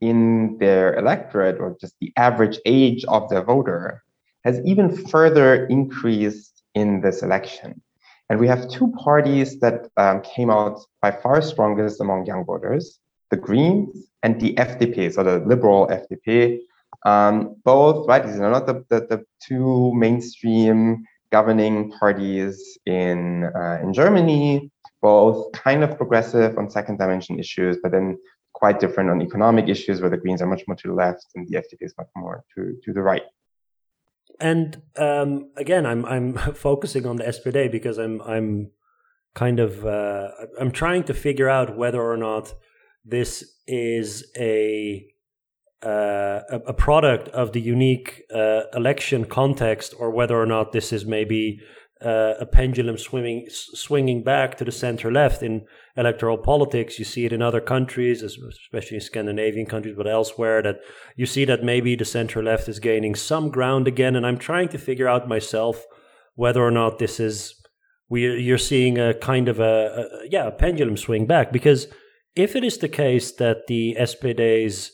in 0.00 0.58
their 0.58 0.94
electorate 0.94 1.60
or 1.60 1.76
just 1.80 1.94
the 2.00 2.12
average 2.16 2.58
age 2.64 3.04
of 3.04 3.28
the 3.28 3.40
voter 3.42 4.02
has 4.44 4.60
even 4.64 4.96
further 5.06 5.66
increased 5.66 6.62
in 6.74 7.00
this 7.00 7.22
election. 7.22 7.80
And 8.28 8.40
we 8.40 8.48
have 8.48 8.68
two 8.68 8.92
parties 8.92 9.60
that 9.60 9.88
um, 9.96 10.22
came 10.22 10.50
out 10.50 10.80
by 11.00 11.10
far 11.10 11.42
strongest 11.42 12.00
among 12.00 12.26
young 12.26 12.44
voters 12.44 12.98
the 13.32 13.38
Greens 13.38 14.08
and 14.22 14.38
the 14.40 14.54
FDP, 14.54 15.12
so 15.12 15.24
the 15.24 15.38
liberal 15.52 15.88
FDP. 15.88 16.58
Um, 17.04 17.56
both, 17.64 18.06
right, 18.06 18.24
these 18.24 18.38
are 18.38 18.50
not 18.50 18.66
the, 18.66 18.84
the, 18.90 19.00
the 19.12 19.24
two 19.42 19.92
mainstream 19.94 21.02
governing 21.32 21.90
parties 21.92 22.78
in, 22.84 23.50
uh, 23.56 23.78
in 23.82 23.92
Germany, 23.94 24.70
both 25.00 25.50
kind 25.52 25.82
of 25.82 25.96
progressive 25.96 26.58
on 26.58 26.68
second 26.70 26.98
dimension 26.98 27.40
issues, 27.40 27.78
but 27.82 27.90
then 27.90 28.18
quite 28.52 28.78
different 28.78 29.08
on 29.08 29.22
economic 29.22 29.66
issues 29.68 30.02
where 30.02 30.10
the 30.10 30.18
Greens 30.18 30.42
are 30.42 30.46
much 30.46 30.64
more 30.68 30.76
to 30.76 30.88
the 30.88 30.94
left 30.94 31.26
and 31.34 31.48
the 31.48 31.56
FDP 31.56 31.78
is 31.80 31.94
much 31.96 32.10
more 32.14 32.44
to, 32.54 32.76
to 32.84 32.92
the 32.92 33.02
right. 33.02 33.22
And 34.40 34.80
um, 34.96 35.50
again, 35.56 35.84
I'm 35.86 36.04
I'm 36.04 36.34
focusing 36.68 37.06
on 37.06 37.16
the 37.16 37.24
SPD 37.24 37.70
because 37.70 37.98
I'm 37.98 38.20
I'm 38.22 38.70
kind 39.34 39.58
of 39.60 39.84
uh, 39.84 40.28
I'm 40.60 40.70
trying 40.70 41.04
to 41.04 41.14
figure 41.14 41.48
out 41.48 41.76
whether 41.76 42.00
or 42.00 42.16
not 42.16 42.54
this 43.04 43.44
is 43.66 44.30
a 44.36 45.06
uh, 45.84 46.42
a, 46.48 46.72
product 46.72 47.26
of 47.30 47.52
the 47.52 47.60
unique 47.60 48.22
uh, 48.32 48.62
election 48.72 49.24
context, 49.24 49.92
or 49.98 50.12
whether 50.12 50.40
or 50.40 50.46
not 50.46 50.70
this 50.70 50.92
is 50.92 51.04
maybe 51.04 51.58
uh, 52.04 52.34
a 52.38 52.46
pendulum 52.46 52.96
swimming, 52.96 53.46
swinging 53.50 54.22
back 54.22 54.56
to 54.56 54.64
the 54.64 54.70
center 54.70 55.10
left 55.10 55.42
in 55.42 55.66
electoral 55.96 56.38
politics. 56.38 57.00
You 57.00 57.04
see 57.04 57.24
it 57.24 57.32
in 57.32 57.42
other 57.42 57.60
countries, 57.60 58.22
especially 58.22 58.96
in 58.96 59.00
Scandinavian 59.00 59.66
countries, 59.66 59.94
but 59.96 60.06
elsewhere, 60.06 60.62
that 60.62 60.76
you 61.16 61.26
see 61.26 61.44
that 61.46 61.64
maybe 61.64 61.96
the 61.96 62.04
center 62.04 62.44
left 62.44 62.68
is 62.68 62.78
gaining 62.78 63.16
some 63.16 63.50
ground 63.50 63.88
again. 63.88 64.14
And 64.14 64.24
I'm 64.24 64.38
trying 64.38 64.68
to 64.68 64.78
figure 64.78 65.08
out 65.08 65.28
myself 65.28 65.84
whether 66.34 66.62
or 66.62 66.70
not 66.70 66.98
this 66.98 67.18
is 67.18 67.54
we 68.08 68.40
you're 68.40 68.58
seeing 68.58 68.98
a 68.98 69.14
kind 69.14 69.48
of 69.48 69.58
a, 69.58 70.06
a 70.22 70.28
yeah 70.28 70.46
a 70.46 70.52
pendulum 70.52 70.96
swing 70.96 71.26
back 71.26 71.52
because 71.52 71.86
if 72.34 72.56
it 72.56 72.64
is 72.64 72.78
the 72.78 72.88
case 72.88 73.32
that 73.32 73.66
the 73.66 73.96
SPD's 73.98 74.92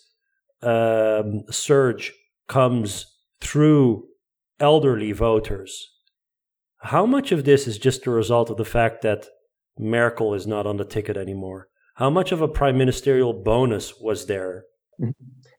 um, 0.62 1.44
surge 1.50 2.12
comes 2.48 3.06
through 3.40 4.04
elderly 4.60 5.12
voters 5.12 5.90
how 6.78 7.04
much 7.06 7.32
of 7.32 7.44
this 7.44 7.66
is 7.66 7.78
just 7.78 8.06
a 8.06 8.10
result 8.10 8.50
of 8.50 8.56
the 8.56 8.64
fact 8.64 9.02
that 9.02 9.26
Merkel 9.78 10.34
is 10.34 10.46
not 10.46 10.66
on 10.66 10.76
the 10.76 10.84
ticket 10.84 11.16
anymore? 11.16 11.68
How 11.94 12.10
much 12.10 12.32
of 12.32 12.40
a 12.40 12.48
prime 12.48 12.78
ministerial 12.78 13.32
bonus 13.32 13.98
was 14.00 14.26
there? 14.26 14.64
Mm-hmm. 15.00 15.10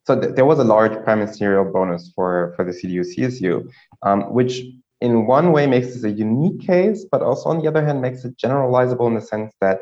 So 0.05 0.19
th- 0.19 0.35
there 0.35 0.45
was 0.45 0.59
a 0.59 0.63
large 0.63 0.93
prime 1.03 1.19
ministerial 1.19 1.65
bonus 1.65 2.11
for, 2.15 2.53
for 2.55 2.63
the 2.65 2.71
CDU 2.71 3.01
CSU, 3.01 3.69
um, 4.03 4.33
which 4.33 4.61
in 5.01 5.27
one 5.27 5.51
way 5.51 5.67
makes 5.67 5.87
this 5.87 6.03
a 6.03 6.11
unique 6.11 6.61
case, 6.61 7.05
but 7.11 7.21
also 7.21 7.49
on 7.49 7.59
the 7.59 7.67
other 7.67 7.85
hand 7.85 8.01
makes 8.01 8.23
it 8.23 8.37
generalizable 8.37 9.07
in 9.07 9.15
the 9.15 9.21
sense 9.21 9.53
that 9.61 9.79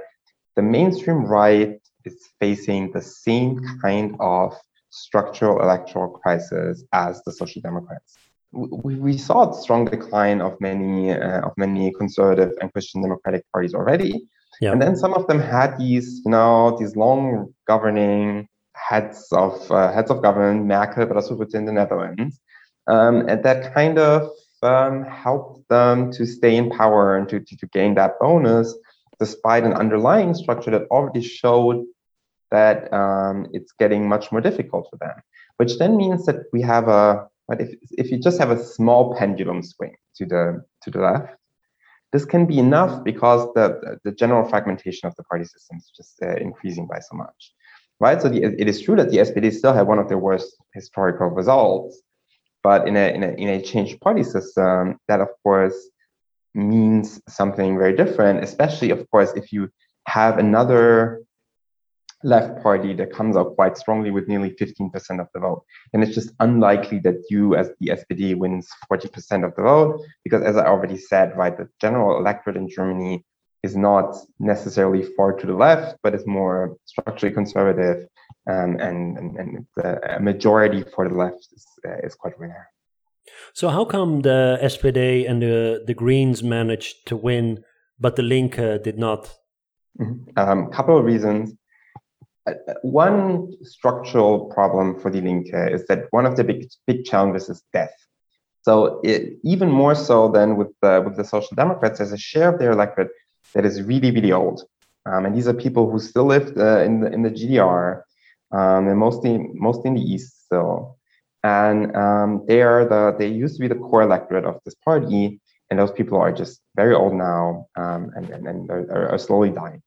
the 0.55 0.61
mainstream 0.61 1.23
right 1.25 1.79
is 2.07 2.29
facing 2.39 2.91
the 2.91 3.01
same 3.01 3.59
kind 3.81 4.15
of 4.19 4.55
structural 4.89 5.61
electoral 5.61 6.09
crisis 6.09 6.83
as 6.93 7.21
the 7.23 7.31
Social 7.31 7.61
Democrats 7.61 8.17
we, 8.51 8.95
we 8.95 9.17
saw 9.17 9.51
a 9.51 9.61
strong 9.61 9.85
decline 9.85 10.41
of 10.41 10.59
many 10.59 11.11
uh, 11.11 11.41
of 11.41 11.53
many 11.57 11.91
conservative 11.93 12.51
and 12.61 12.71
Christian 12.73 13.01
democratic 13.01 13.43
parties 13.51 13.73
already. 13.73 14.27
Yeah. 14.61 14.71
And 14.71 14.81
then 14.81 14.95
some 14.95 15.13
of 15.13 15.27
them 15.27 15.39
had 15.39 15.77
these, 15.77 16.21
you 16.25 16.31
know, 16.31 16.77
these 16.79 16.95
long 16.95 17.53
governing 17.67 18.47
heads 18.73 19.27
of 19.31 19.69
uh, 19.71 19.91
heads 19.91 20.09
of 20.09 20.21
government, 20.21 20.65
Merkel, 20.65 21.05
but 21.05 21.17
also 21.17 21.35
within 21.35 21.65
the 21.65 21.73
Netherlands, 21.73 22.39
um, 22.87 23.27
and 23.27 23.43
that 23.43 23.73
kind 23.73 23.99
of 23.99 24.29
um, 24.63 25.03
helped 25.03 25.67
them 25.69 26.11
to 26.13 26.25
stay 26.25 26.55
in 26.55 26.69
power 26.69 27.17
and 27.17 27.29
to, 27.29 27.39
to, 27.39 27.57
to 27.57 27.67
gain 27.67 27.95
that 27.95 28.13
bonus, 28.19 28.73
despite 29.19 29.63
an 29.63 29.73
underlying 29.73 30.33
structure 30.33 30.71
that 30.71 30.83
already 30.89 31.21
showed 31.21 31.85
that 32.51 32.91
um, 32.93 33.47
it's 33.53 33.71
getting 33.73 34.07
much 34.07 34.31
more 34.31 34.41
difficult 34.41 34.87
for 34.89 34.97
them. 34.97 35.15
which 35.57 35.77
then 35.79 35.97
means 35.97 36.25
that 36.25 36.37
we 36.53 36.61
have 36.61 36.87
a, 36.87 37.27
but 37.47 37.59
if, 37.59 37.73
if 37.91 38.11
you 38.11 38.19
just 38.19 38.39
have 38.39 38.51
a 38.51 38.63
small 38.63 39.15
pendulum 39.15 39.63
swing 39.63 39.95
to 40.15 40.25
the, 40.25 40.63
to 40.83 40.91
the 40.91 40.99
left, 40.99 41.35
this 42.13 42.25
can 42.25 42.45
be 42.45 42.59
enough 42.59 43.03
because 43.03 43.51
the, 43.55 43.99
the 44.03 44.11
general 44.11 44.47
fragmentation 44.47 45.07
of 45.07 45.15
the 45.15 45.23
party 45.23 45.45
system 45.45 45.77
is 45.77 45.91
just 45.95 46.21
uh, 46.21 46.35
increasing 46.35 46.87
by 46.87 46.99
so 46.99 47.15
much, 47.15 47.53
right? 47.99 48.21
So 48.21 48.29
the, 48.29 48.43
it 48.43 48.67
is 48.69 48.81
true 48.81 48.95
that 48.95 49.11
the 49.11 49.17
SPD 49.17 49.53
still 49.53 49.73
had 49.73 49.87
one 49.87 49.99
of 49.99 50.07
their 50.07 50.17
worst 50.17 50.55
historical 50.73 51.27
results, 51.27 52.01
but 52.63 52.87
in 52.87 52.95
a, 52.95 53.13
in 53.13 53.23
a, 53.23 53.31
in 53.33 53.47
a 53.49 53.61
changed 53.61 53.99
party 53.99 54.23
system, 54.23 54.99
that 55.07 55.21
of 55.21 55.29
course 55.43 55.89
means 56.53 57.21
something 57.27 57.77
very 57.77 57.95
different, 57.95 58.43
especially 58.43 58.89
of 58.89 59.09
course, 59.11 59.33
if 59.35 59.51
you 59.51 59.69
have 60.07 60.37
another 60.37 61.21
left 62.23 62.61
party 62.63 62.93
that 62.93 63.11
comes 63.11 63.37
out 63.37 63.55
quite 63.55 63.77
strongly 63.77 64.11
with 64.11 64.27
nearly 64.27 64.51
15% 64.51 65.19
of 65.19 65.27
the 65.33 65.39
vote. 65.39 65.63
And 65.93 66.03
it's 66.03 66.15
just 66.15 66.31
unlikely 66.39 66.99
that 66.99 67.23
you, 67.29 67.55
as 67.55 67.69
the 67.79 67.89
SPD, 67.89 68.35
wins 68.35 68.67
40% 68.91 69.45
of 69.45 69.55
the 69.55 69.61
vote, 69.61 70.01
because 70.23 70.41
as 70.41 70.57
I 70.57 70.65
already 70.65 70.97
said, 70.97 71.37
right, 71.37 71.55
the 71.55 71.69
general 71.79 72.17
electorate 72.17 72.57
in 72.57 72.69
Germany 72.69 73.23
is 73.63 73.75
not 73.75 74.15
necessarily 74.39 75.03
far 75.15 75.33
to 75.33 75.45
the 75.45 75.53
left, 75.53 75.97
but 76.03 76.15
is 76.15 76.25
more 76.25 76.77
structurally 76.85 77.33
conservative, 77.33 78.07
um, 78.49 78.77
and, 78.79 79.17
and, 79.17 79.37
and 79.37 79.67
the 79.75 80.17
majority 80.19 80.83
for 80.83 81.07
the 81.07 81.15
left 81.15 81.47
is, 81.53 81.65
uh, 81.85 81.97
is 82.03 82.15
quite 82.15 82.37
rare. 82.39 82.69
So 83.53 83.69
how 83.69 83.83
come 83.83 84.21
the 84.21 84.57
SPD 84.61 85.29
and 85.29 85.41
the, 85.41 85.83
the 85.85 85.93
Greens 85.93 86.41
managed 86.43 87.07
to 87.07 87.17
win, 87.17 87.63
but 87.99 88.15
the 88.15 88.23
Linke 88.23 88.81
did 88.83 88.97
not? 88.97 89.33
A 89.99 90.03
mm-hmm. 90.03 90.39
um, 90.39 90.71
couple 90.71 90.97
of 90.97 91.03
reasons 91.03 91.53
one 92.81 93.51
structural 93.63 94.45
problem 94.45 94.99
for 94.99 95.09
the 95.09 95.21
Linke 95.21 95.53
is 95.53 95.85
that 95.87 96.05
one 96.11 96.25
of 96.25 96.35
the 96.35 96.43
big 96.43 96.69
big 96.85 97.05
challenges 97.05 97.49
is 97.49 97.63
death. 97.73 97.93
So 98.61 98.99
it, 99.03 99.37
even 99.43 99.69
more 99.71 99.95
so 99.95 100.29
than 100.29 100.57
with 100.57 100.71
the 100.81 101.01
with 101.05 101.15
the 101.17 101.23
Social 101.23 101.55
Democrats, 101.55 101.99
there's 101.99 102.11
a 102.11 102.17
share 102.17 102.49
of 102.53 102.59
their 102.59 102.71
electorate 102.71 103.11
that 103.53 103.65
is 103.65 103.81
really 103.81 104.11
really 104.11 104.31
old, 104.31 104.63
um, 105.05 105.25
and 105.25 105.35
these 105.35 105.47
are 105.47 105.53
people 105.53 105.89
who 105.89 105.99
still 105.99 106.25
lived 106.25 106.57
uh, 106.57 106.81
in 106.81 107.01
the 107.01 107.11
in 107.11 107.21
the 107.23 107.31
GDR, 107.31 108.01
um, 108.51 108.87
and 108.87 108.97
mostly 108.97 109.37
mostly 109.53 109.89
in 109.89 109.95
the 109.95 110.01
East 110.01 110.45
still, 110.45 110.97
and 111.43 111.95
um, 111.95 112.43
they 112.47 112.61
are 112.61 112.85
the 112.85 113.15
they 113.17 113.27
used 113.27 113.55
to 113.55 113.61
be 113.61 113.67
the 113.67 113.75
core 113.75 114.03
electorate 114.03 114.45
of 114.45 114.59
this 114.65 114.75
party, 114.75 115.39
and 115.69 115.79
those 115.79 115.91
people 115.91 116.17
are 116.19 116.33
just 116.33 116.61
very 116.75 116.93
old 116.93 117.13
now, 117.13 117.67
um, 117.77 118.11
and 118.15 118.29
and, 118.29 118.47
and 118.47 118.69
are, 118.69 119.09
are 119.13 119.17
slowly 119.17 119.49
dying. 119.49 119.81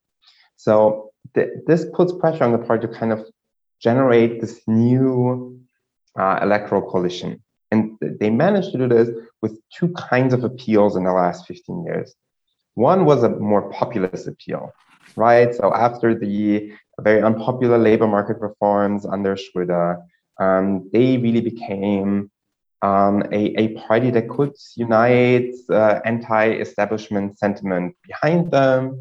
So 0.57 1.10
th 1.35 1.49
this 1.67 1.83
puts 1.97 2.13
pressure 2.13 2.45
on 2.45 2.53
the 2.53 2.65
party 2.67 2.87
to 2.87 2.93
kind 3.01 3.13
of 3.13 3.21
generate 3.81 4.41
this 4.41 4.61
new 4.67 5.59
uh, 6.19 6.39
electoral 6.43 6.83
coalition. 6.83 7.43
And 7.71 7.97
they 8.01 8.31
managed 8.31 8.73
to 8.73 8.79
do 8.79 8.89
this 8.89 9.09
with 9.43 9.53
two 9.77 9.89
kinds 10.11 10.35
of 10.35 10.45
appeals 10.45 10.97
in 10.97 11.05
the 11.05 11.13
last 11.13 11.47
15 11.47 11.85
years. 11.85 12.15
One 12.75 13.05
was 13.05 13.23
a 13.23 13.29
more 13.29 13.71
populist 13.71 14.27
appeal, 14.27 14.73
right? 15.17 15.55
So 15.55 15.73
after 15.75 16.19
the 16.19 16.73
very 17.01 17.23
unpopular 17.23 17.79
labor 17.79 18.07
market 18.07 18.39
reforms 18.41 19.07
under 19.07 19.37
Schröder, 19.37 20.03
um, 20.39 20.91
they 20.93 21.17
really 21.17 21.41
became 21.41 22.31
um, 22.83 23.23
a, 23.31 23.43
a 23.61 23.69
party 23.87 24.11
that 24.11 24.29
could 24.29 24.55
unite 24.77 25.53
uh, 25.69 26.01
anti-establishment 26.05 27.39
sentiment 27.39 27.95
behind 28.07 28.51
them 28.51 29.01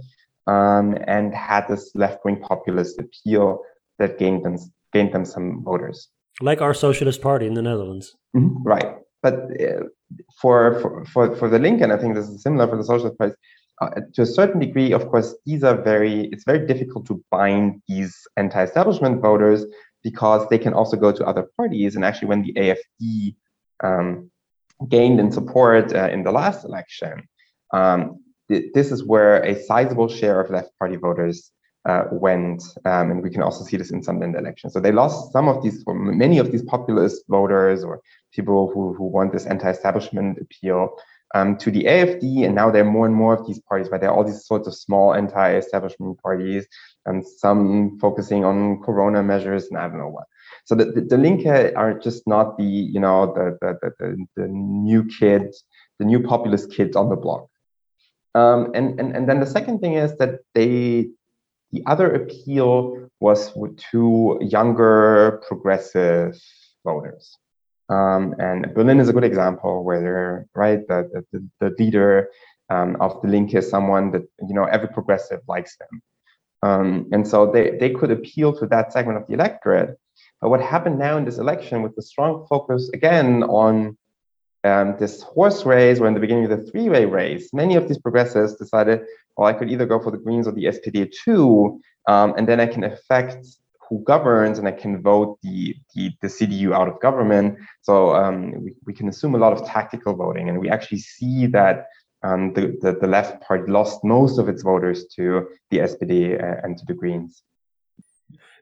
um, 0.50 0.98
and 1.08 1.34
had 1.34 1.68
this 1.68 1.92
left-wing 1.96 2.40
populist 2.42 3.00
appeal 3.00 3.62
that 4.00 4.18
gained 4.18 4.44
them 4.46 4.58
gained 4.94 5.14
them 5.14 5.26
some 5.26 5.64
voters. 5.64 6.10
Like 6.42 6.62
our 6.62 6.74
Socialist 6.74 7.22
Party 7.22 7.46
in 7.46 7.54
the 7.54 7.62
Netherlands. 7.62 8.16
Mm-hmm. 8.36 8.64
Right, 8.64 8.96
but 9.22 9.36
uh, 9.36 9.84
for, 10.42 10.80
for 10.82 11.06
for 11.06 11.36
for 11.36 11.48
the 11.50 11.60
Linken, 11.60 11.92
I 11.92 11.98
think 11.98 12.16
this 12.16 12.30
is 12.30 12.42
similar 12.42 12.68
for 12.68 12.78
the 12.78 12.84
Socialist 12.84 13.18
Party. 13.20 13.36
Uh, 13.82 14.02
to 14.14 14.24
a 14.24 14.26
certain 14.26 14.60
degree, 14.60 14.92
of 14.92 15.08
course, 15.10 15.36
these 15.46 15.64
are 15.64 15.78
very. 15.92 16.16
It's 16.34 16.46
very 16.46 16.66
difficult 16.66 17.06
to 17.08 17.24
bind 17.30 17.82
these 17.88 18.14
anti-establishment 18.36 19.22
voters 19.22 19.66
because 20.04 20.48
they 20.50 20.58
can 20.58 20.74
also 20.74 20.98
go 20.98 21.12
to 21.12 21.26
other 21.26 21.46
parties. 21.58 21.96
And 21.96 22.04
actually, 22.04 22.30
when 22.30 22.42
the 22.42 22.54
AFD 22.54 23.36
um, 23.84 24.32
gained 24.88 25.20
in 25.20 25.32
support 25.32 25.94
uh, 25.94 26.10
in 26.12 26.24
the 26.24 26.32
last 26.32 26.66
election, 26.66 27.28
um, 27.74 28.20
this 28.50 28.92
is 28.92 29.04
where 29.04 29.44
a 29.44 29.62
sizable 29.64 30.08
share 30.08 30.42
of 30.42 30.50
left 30.50 30.72
party 30.80 30.96
voters 30.96 31.52
uh, 31.86 32.06
went, 32.12 32.62
um, 32.86 33.12
and 33.12 33.24
we 33.24 33.30
can 33.30 33.42
also 33.42 33.64
see 33.64 33.78
this 33.78 33.92
in 33.92 34.04
some 34.04 34.22
elections. 34.22 34.74
So 34.74 34.80
they 34.80 34.92
lost 34.92 35.32
some 35.32 35.48
of 35.48 35.64
these, 35.64 35.84
many 35.88 36.38
of 36.40 36.52
these 36.52 36.64
populist 36.64 37.24
voters 37.30 37.84
or 37.84 38.02
people 38.34 38.70
who, 38.74 38.94
who 38.94 39.06
want 39.06 39.32
this 39.32 39.46
anti-establishment 39.46 40.40
appeal 40.42 40.96
um, 41.36 41.58
to 41.58 41.72
the 41.72 41.84
AFD, 41.84 42.46
and 42.46 42.56
now 42.56 42.72
there 42.72 42.84
are 42.84 42.92
more 42.92 43.06
and 43.06 43.16
more 43.16 43.36
of 43.36 43.46
these 43.46 43.60
parties, 43.60 43.88
but 43.88 44.02
there 44.02 44.10
are 44.10 44.16
all 44.16 44.24
these 44.24 44.46
sorts 44.46 44.68
of 44.68 44.76
small 44.76 45.14
anti-establishment 45.14 46.20
parties, 46.22 46.68
and 47.06 47.26
some 47.26 47.98
focusing 48.00 48.44
on 48.44 48.82
corona 48.82 49.22
measures, 49.24 49.68
and 49.68 49.78
I 49.78 49.88
don't 49.88 50.00
know 50.00 50.10
what. 50.10 50.26
So 50.66 50.76
the, 50.76 50.86
the, 50.86 51.02
the 51.02 51.18
Linke 51.18 51.74
are 51.76 51.98
just 51.98 52.28
not 52.28 52.58
the, 52.58 52.64
you 52.64 53.00
know, 53.00 53.34
the, 53.34 53.58
the, 53.62 53.92
the, 54.00 54.26
the 54.36 54.48
new 54.48 55.06
kids, 55.06 55.64
the 56.00 56.06
new 56.06 56.22
populist 56.22 56.72
kids 56.72 56.96
on 56.96 57.10
the 57.10 57.16
block. 57.16 57.49
Um, 58.36 58.72
and, 58.76 59.00
and, 59.00 59.16
and 59.16 59.28
then 59.28 59.40
the 59.40 59.46
second 59.46 59.80
thing 59.80 59.94
is 59.94 60.18
that 60.18 60.40
they, 60.54 61.10
the 61.72 61.84
other 61.86 62.14
appeal 62.14 63.10
was 63.20 63.52
to 63.92 64.38
younger 64.42 65.42
progressive 65.48 66.40
voters. 66.84 67.36
Um, 67.90 68.36
and 68.38 68.74
Berlin 68.76 69.00
is 69.00 69.10
a 69.10 69.14
good 69.14 69.24
example 69.24 69.84
where 69.84 70.00
they're 70.00 70.48
right, 70.54 70.88
the, 70.88 71.24
the, 71.32 71.48
the 71.60 71.76
leader 71.80 72.30
um, 72.70 72.98
of 73.00 73.22
the 73.22 73.28
Linke 73.28 73.56
is 73.56 73.70
someone 73.70 74.12
that, 74.12 74.24
you 74.48 74.54
know, 74.54 74.66
every 74.66 74.90
progressive 74.90 75.42
likes 75.48 75.76
them. 75.78 76.02
Um, 76.62 77.10
and 77.12 77.28
so 77.28 77.52
they, 77.52 77.78
they 77.78 77.90
could 77.90 78.12
appeal 78.12 78.54
to 78.60 78.68
that 78.68 78.94
segment 78.94 79.18
of 79.18 79.28
the 79.28 79.34
electorate. 79.34 79.98
But 80.42 80.50
what 80.50 80.62
happened 80.62 81.00
now 81.00 81.18
in 81.18 81.26
this 81.26 81.38
election 81.38 81.82
with 81.82 81.96
the 81.96 82.02
strong 82.02 82.46
focus 82.48 82.90
again 82.94 83.44
on 83.44 83.98
um, 84.64 84.96
this 85.00 85.22
horse 85.22 85.66
race 85.66 86.00
or 86.00 86.08
in 86.08 86.14
the 86.14 86.20
beginning 86.20 86.46
of 86.46 86.52
the 86.52 86.70
three-way 86.72 87.06
race, 87.06 87.54
many 87.54 87.76
of 87.76 87.88
these 87.88 87.98
progressives 87.98 88.56
decided, 88.56 89.02
well, 89.38 89.48
I 89.48 89.54
could 89.54 89.70
either 89.70 89.86
go 89.86 90.00
for 90.00 90.12
the 90.12 90.18
Greens 90.18 90.48
or 90.48 90.52
the 90.52 90.66
SPD 90.66 91.12
too, 91.24 91.82
um, 92.08 92.34
and 92.38 92.48
then 92.48 92.60
I 92.60 92.68
can 92.68 92.84
affect 92.84 93.46
who 93.90 94.04
governs 94.04 94.60
and 94.60 94.68
I 94.68 94.72
can 94.72 95.02
vote 95.02 95.40
the, 95.42 95.76
the, 95.96 96.12
the 96.22 96.28
CDU 96.28 96.74
out 96.74 96.88
of 96.88 97.00
government. 97.00 97.58
So 97.82 98.14
um, 98.16 98.64
we, 98.64 98.76
we 98.86 98.94
can 98.94 99.10
assume 99.10 99.34
a 99.34 99.40
lot 99.40 99.54
of 99.54 99.66
tactical 99.66 100.14
voting, 100.16 100.50
and 100.50 100.60
we 100.60 100.70
actually 100.70 101.00
see 101.00 101.48
that 101.48 101.88
um, 102.22 102.54
the, 102.54 102.78
the, 102.82 102.98
the, 103.00 103.08
left 103.08 103.42
party 103.42 103.72
lost 103.72 104.04
most 104.04 104.40
of 104.40 104.50
its 104.50 104.62
voters 104.62 105.06
to 105.16 105.48
the 105.72 105.78
SPD 105.78 106.36
uh, 106.36 106.60
and 106.64 106.78
to 106.78 106.86
the 106.86 106.94
Greens. 106.94 107.44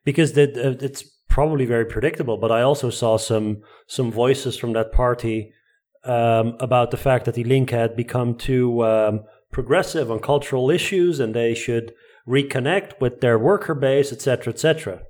Because 0.06 0.38
uh, 0.38 0.46
it's 0.80 1.04
probably 1.28 1.66
very 1.66 1.86
predictable, 1.86 2.38
but 2.38 2.52
I 2.52 2.62
also 2.62 2.90
saw 2.92 3.18
some 3.18 3.64
some 3.88 4.12
voices 4.12 4.58
from 4.58 4.74
that 4.74 4.92
party 4.92 5.54
um, 6.04 6.56
about 6.60 6.92
the 6.92 6.98
fact 6.98 7.26
that 7.26 7.36
the 7.36 7.44
Linke 7.44 7.72
had 7.72 7.96
become 7.96 8.36
too 8.36 8.84
um, 8.86 9.24
progressive 9.52 10.12
on 10.12 10.20
cultural 10.20 10.70
issues 10.70 11.20
and 11.20 11.34
they 11.34 11.54
should 11.54 11.94
reconnect 12.28 13.00
with 13.00 13.22
their 13.22 13.40
worker 13.40 13.74
base, 13.74 14.12
etc., 14.12 14.54
etc. 14.54 15.02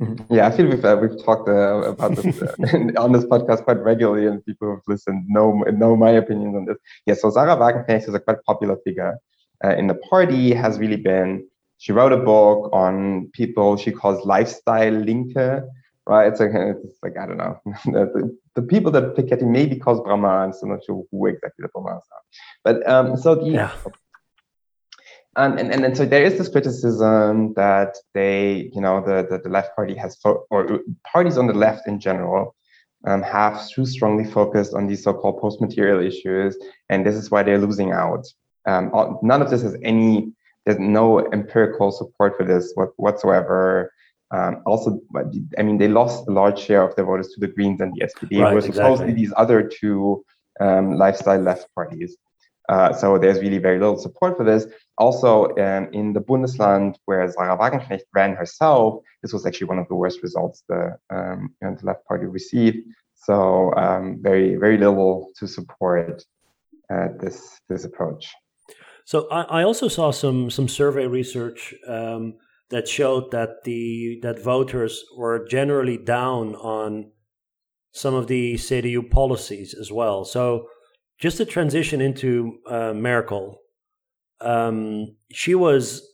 Mm-hmm. 0.00 0.34
Yeah, 0.34 0.46
I 0.46 0.50
feel 0.50 0.66
we've 0.66 0.84
uh, 0.84 0.98
we've 1.00 1.24
talked 1.24 1.48
uh, 1.48 1.80
about 1.94 2.16
this 2.16 2.42
uh, 2.42 2.52
on 2.98 3.12
this 3.12 3.24
podcast 3.24 3.64
quite 3.64 3.78
regularly, 3.78 4.26
and 4.26 4.44
people 4.44 4.68
who've 4.68 4.82
listened 4.86 5.24
know 5.26 5.64
know 5.72 5.96
my 5.96 6.10
opinions 6.10 6.54
on 6.54 6.66
this. 6.66 6.76
Yeah, 7.06 7.14
so 7.14 7.30
Sahra 7.30 7.56
Wagenknecht 7.56 8.06
is 8.06 8.12
a 8.12 8.20
quite 8.20 8.42
popular 8.44 8.76
figure 8.84 9.16
uh, 9.64 9.74
in 9.74 9.86
the 9.86 9.94
party. 9.94 10.52
Has 10.52 10.78
really 10.78 10.96
been. 10.96 11.46
She 11.78 11.92
wrote 11.92 12.12
a 12.12 12.18
book 12.18 12.70
on 12.74 13.30
people 13.32 13.76
she 13.78 13.90
calls 13.90 14.24
lifestyle 14.26 14.92
linke, 14.92 15.62
right? 16.06 16.28
It's 16.28 16.40
like, 16.40 16.50
it's 16.54 16.98
like 17.02 17.16
I 17.18 17.26
don't 17.26 17.36
know. 17.36 17.60
the, 17.86 18.36
the, 18.54 18.62
people 18.62 18.90
that 18.92 19.16
Piketty 19.16 19.46
maybe 19.46 19.76
calls 19.76 20.00
Brahmins, 20.00 20.62
I'm 20.62 20.70
not 20.70 20.84
sure 20.84 21.04
who 21.10 21.26
exactly 21.26 21.62
the 21.62 21.68
Brahmins 21.68 22.04
are. 22.12 22.22
But 22.64 22.88
um, 22.88 23.16
so 23.16 23.34
the 23.34 23.46
yeah. 23.46 23.72
Um, 25.38 25.58
and, 25.58 25.70
and, 25.70 25.84
and 25.84 25.94
so 25.94 26.06
there 26.06 26.24
is 26.24 26.38
this 26.38 26.48
criticism 26.48 27.52
that 27.54 27.98
they, 28.14 28.70
you 28.72 28.80
know, 28.80 29.02
the, 29.04 29.26
the, 29.28 29.38
the 29.38 29.50
left 29.50 29.76
party 29.76 29.94
has, 29.94 30.16
fo- 30.16 30.46
or 30.50 30.80
parties 31.04 31.36
on 31.36 31.46
the 31.46 31.52
left 31.52 31.86
in 31.86 32.00
general, 32.00 32.56
um, 33.06 33.22
have 33.22 33.68
too 33.68 33.84
strongly 33.84 34.24
focused 34.24 34.72
on 34.72 34.86
these 34.86 35.04
so-called 35.04 35.38
post-material 35.38 36.00
issues, 36.00 36.56
and 36.88 37.04
this 37.04 37.14
is 37.14 37.30
why 37.30 37.42
they're 37.42 37.58
losing 37.58 37.92
out. 37.92 38.26
Um, 38.66 38.90
none 39.22 39.42
of 39.42 39.50
this 39.50 39.60
has 39.60 39.76
any, 39.82 40.32
there's 40.64 40.78
no 40.78 41.30
empirical 41.32 41.92
support 41.92 42.38
for 42.38 42.44
this 42.44 42.74
whatsoever. 42.96 43.92
Um, 44.30 44.62
also, 44.66 45.00
I 45.58 45.62
mean, 45.62 45.78
they 45.78 45.88
lost 45.88 46.26
a 46.28 46.32
large 46.32 46.58
share 46.58 46.82
of 46.82 46.96
their 46.96 47.04
voters 47.04 47.28
to 47.34 47.40
the 47.40 47.48
Greens 47.48 47.80
and 47.80 47.92
the 47.94 48.06
SPD, 48.06 48.40
right, 48.40 48.50
whereas 48.50 48.66
exactly. 48.66 48.72
supposedly 48.72 49.14
these 49.14 49.32
other 49.36 49.62
two 49.62 50.24
um, 50.60 50.96
lifestyle 50.96 51.40
left 51.40 51.72
parties. 51.74 52.16
Uh, 52.68 52.92
so 52.92 53.16
there's 53.16 53.38
really 53.38 53.58
very 53.58 53.78
little 53.78 53.96
support 53.96 54.36
for 54.36 54.44
this. 54.44 54.66
Also, 54.98 55.56
um, 55.56 55.88
in 55.92 56.12
the 56.12 56.20
Bundesland 56.20 56.96
where 57.04 57.30
Sahra 57.30 57.56
Wagenknecht 57.56 58.06
ran 58.12 58.34
herself, 58.34 59.02
this 59.22 59.32
was 59.32 59.46
actually 59.46 59.68
one 59.68 59.78
of 59.78 59.86
the 59.88 59.94
worst 59.94 60.22
results 60.22 60.64
the, 60.68 60.96
um, 61.10 61.54
you 61.62 61.68
know, 61.68 61.76
the 61.76 61.86
left 61.86 62.04
party 62.06 62.26
received. 62.26 62.78
So 63.14 63.72
um, 63.74 64.18
very, 64.20 64.56
very 64.56 64.78
little 64.78 65.30
to 65.38 65.46
support 65.46 66.24
uh, 66.92 67.08
this 67.20 67.60
this 67.68 67.84
approach. 67.84 68.32
So 69.04 69.28
I, 69.30 69.42
I, 69.42 69.62
also 69.62 69.88
saw 69.88 70.10
some 70.10 70.50
some 70.50 70.68
survey 70.68 71.06
research 71.06 71.74
um, 71.86 72.34
that 72.70 72.88
showed 72.88 73.30
that 73.30 73.64
the 73.64 74.18
that 74.22 74.42
voters 74.42 75.04
were 75.16 75.46
generally 75.46 75.96
down 75.96 76.54
on 76.56 77.12
some 77.92 78.14
of 78.14 78.26
the 78.26 78.54
CDU 78.54 79.08
policies 79.10 79.74
as 79.74 79.90
well. 79.90 80.24
So 80.24 80.68
just 81.18 81.38
to 81.38 81.44
transition 81.46 82.00
into 82.00 82.58
uh, 82.68 82.92
Merkel, 82.92 83.58
um, 84.40 85.16
she 85.32 85.54
was 85.54 86.06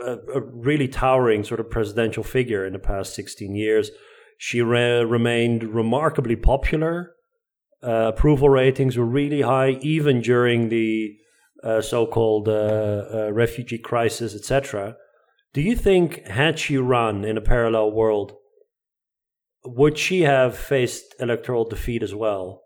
a, 0.00 0.12
a, 0.34 0.40
really 0.40 0.86
towering 0.86 1.42
sort 1.42 1.58
of 1.58 1.70
presidential 1.70 2.22
figure 2.22 2.64
in 2.64 2.72
the 2.72 2.78
past 2.78 3.14
16 3.14 3.56
years. 3.56 3.90
She 4.38 4.60
re- 4.62 5.04
remained 5.04 5.64
remarkably 5.64 6.36
popular. 6.36 7.14
Uh, 7.82 8.12
approval 8.14 8.48
ratings 8.48 8.96
were 8.96 9.04
really 9.04 9.42
high, 9.42 9.70
even 9.80 10.20
during 10.20 10.68
the 10.68 11.16
uh, 11.64 11.80
so-called 11.80 12.48
uh, 12.48 13.04
uh, 13.12 13.30
refugee 13.32 13.78
crisis, 13.78 14.34
etc. 14.34 14.96
Do 15.56 15.62
you 15.62 15.74
think, 15.74 16.26
had 16.26 16.58
she 16.58 16.76
run 16.76 17.24
in 17.24 17.38
a 17.38 17.40
parallel 17.40 17.90
world, 17.90 18.34
would 19.64 19.96
she 19.96 20.20
have 20.20 20.54
faced 20.54 21.14
electoral 21.18 21.64
defeat 21.64 22.02
as 22.02 22.14
well? 22.14 22.60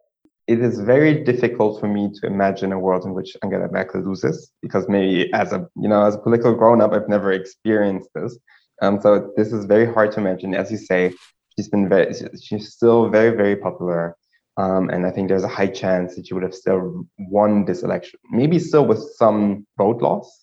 it 0.48 0.60
is 0.60 0.80
very 0.80 1.22
difficult 1.22 1.78
for 1.78 1.86
me 1.86 2.10
to 2.12 2.26
imagine 2.26 2.72
a 2.72 2.78
world 2.80 3.04
in 3.04 3.14
which 3.14 3.36
Angela 3.44 3.68
Merkel 3.70 4.00
loses 4.00 4.50
because 4.62 4.88
maybe 4.88 5.32
as 5.32 5.52
a 5.52 5.68
you 5.76 5.88
know 5.88 6.02
as 6.02 6.16
a 6.16 6.18
political 6.18 6.52
grown 6.52 6.80
up 6.80 6.92
I've 6.92 7.08
never 7.08 7.30
experienced 7.30 8.10
this. 8.16 8.36
Um, 8.82 9.00
so 9.00 9.30
this 9.36 9.52
is 9.52 9.66
very 9.66 9.86
hard 9.86 10.10
to 10.12 10.20
imagine. 10.20 10.56
As 10.56 10.72
you 10.72 10.76
say, 10.76 11.12
she's 11.52 11.68
been 11.68 11.88
very 11.88 12.12
she's 12.42 12.72
still 12.72 13.08
very 13.08 13.36
very 13.36 13.54
popular. 13.54 14.16
Um, 14.56 14.90
and 14.90 15.06
I 15.06 15.12
think 15.12 15.28
there's 15.28 15.44
a 15.44 15.56
high 15.58 15.72
chance 15.82 16.16
that 16.16 16.26
she 16.26 16.34
would 16.34 16.42
have 16.42 16.54
still 16.54 17.06
won 17.18 17.66
this 17.66 17.84
election, 17.84 18.18
maybe 18.32 18.58
still 18.58 18.84
with 18.84 19.02
some 19.14 19.64
vote 19.78 20.02
loss, 20.02 20.39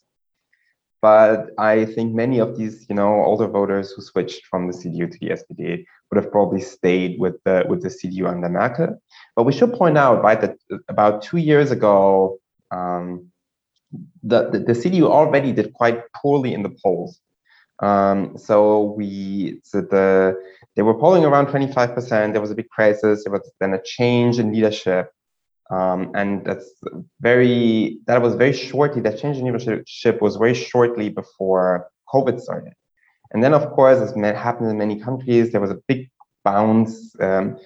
but 1.01 1.51
I 1.57 1.85
think 1.85 2.13
many 2.13 2.39
of 2.39 2.57
these, 2.57 2.85
you 2.89 2.95
know, 2.95 3.23
older 3.23 3.47
voters 3.47 3.91
who 3.91 4.01
switched 4.01 4.45
from 4.47 4.67
the 4.67 4.73
CDU 4.73 5.11
to 5.11 5.17
the 5.19 5.29
SPD 5.29 5.85
would 6.09 6.23
have 6.23 6.31
probably 6.31 6.61
stayed 6.61 7.19
with 7.19 7.35
the 7.43 7.65
with 7.69 7.83
the 7.83 7.89
CDU 7.89 8.27
under 8.27 8.49
Merkel. 8.49 8.99
But 9.35 9.43
we 9.43 9.53
should 9.53 9.73
point 9.73 9.97
out, 9.97 10.23
right, 10.23 10.39
that 10.41 10.57
about 10.89 11.21
two 11.21 11.37
years 11.37 11.71
ago, 11.71 12.39
um, 12.71 13.31
the, 14.23 14.49
the, 14.49 14.59
the 14.59 14.73
CDU 14.73 15.03
already 15.03 15.51
did 15.51 15.73
quite 15.73 16.01
poorly 16.13 16.53
in 16.53 16.63
the 16.63 16.75
polls. 16.83 17.19
Um, 17.79 18.37
so 18.37 18.93
we 18.97 19.59
so 19.63 19.81
the 19.81 20.35
they 20.75 20.81
were 20.81 20.95
polling 20.95 21.25
around 21.25 21.47
25%. 21.47 22.31
There 22.31 22.41
was 22.41 22.51
a 22.51 22.55
big 22.55 22.69
crisis. 22.69 23.23
There 23.23 23.31
was 23.31 23.51
then 23.59 23.73
a 23.73 23.81
change 23.83 24.39
in 24.39 24.51
leadership. 24.51 25.11
Um, 25.69 26.11
and 26.15 26.45
that's 26.45 26.69
very 27.19 27.99
that 28.07 28.21
was 28.21 28.35
very 28.35 28.53
shortly 28.53 29.01
that 29.01 29.19
change 29.19 29.37
in 29.37 29.45
leadership 29.45 30.21
was 30.21 30.37
very 30.37 30.53
shortly 30.53 31.09
before 31.09 31.89
COVID 32.13 32.39
started. 32.39 32.73
And 33.31 33.43
then, 33.43 33.53
of 33.53 33.71
course, 33.71 33.99
as 33.99 34.15
happened 34.35 34.69
in 34.69 34.77
many 34.77 34.99
countries, 34.99 35.51
there 35.51 35.61
was 35.61 35.71
a 35.71 35.79
big 35.87 36.09
bounce 36.45 37.15
um, 37.19 37.57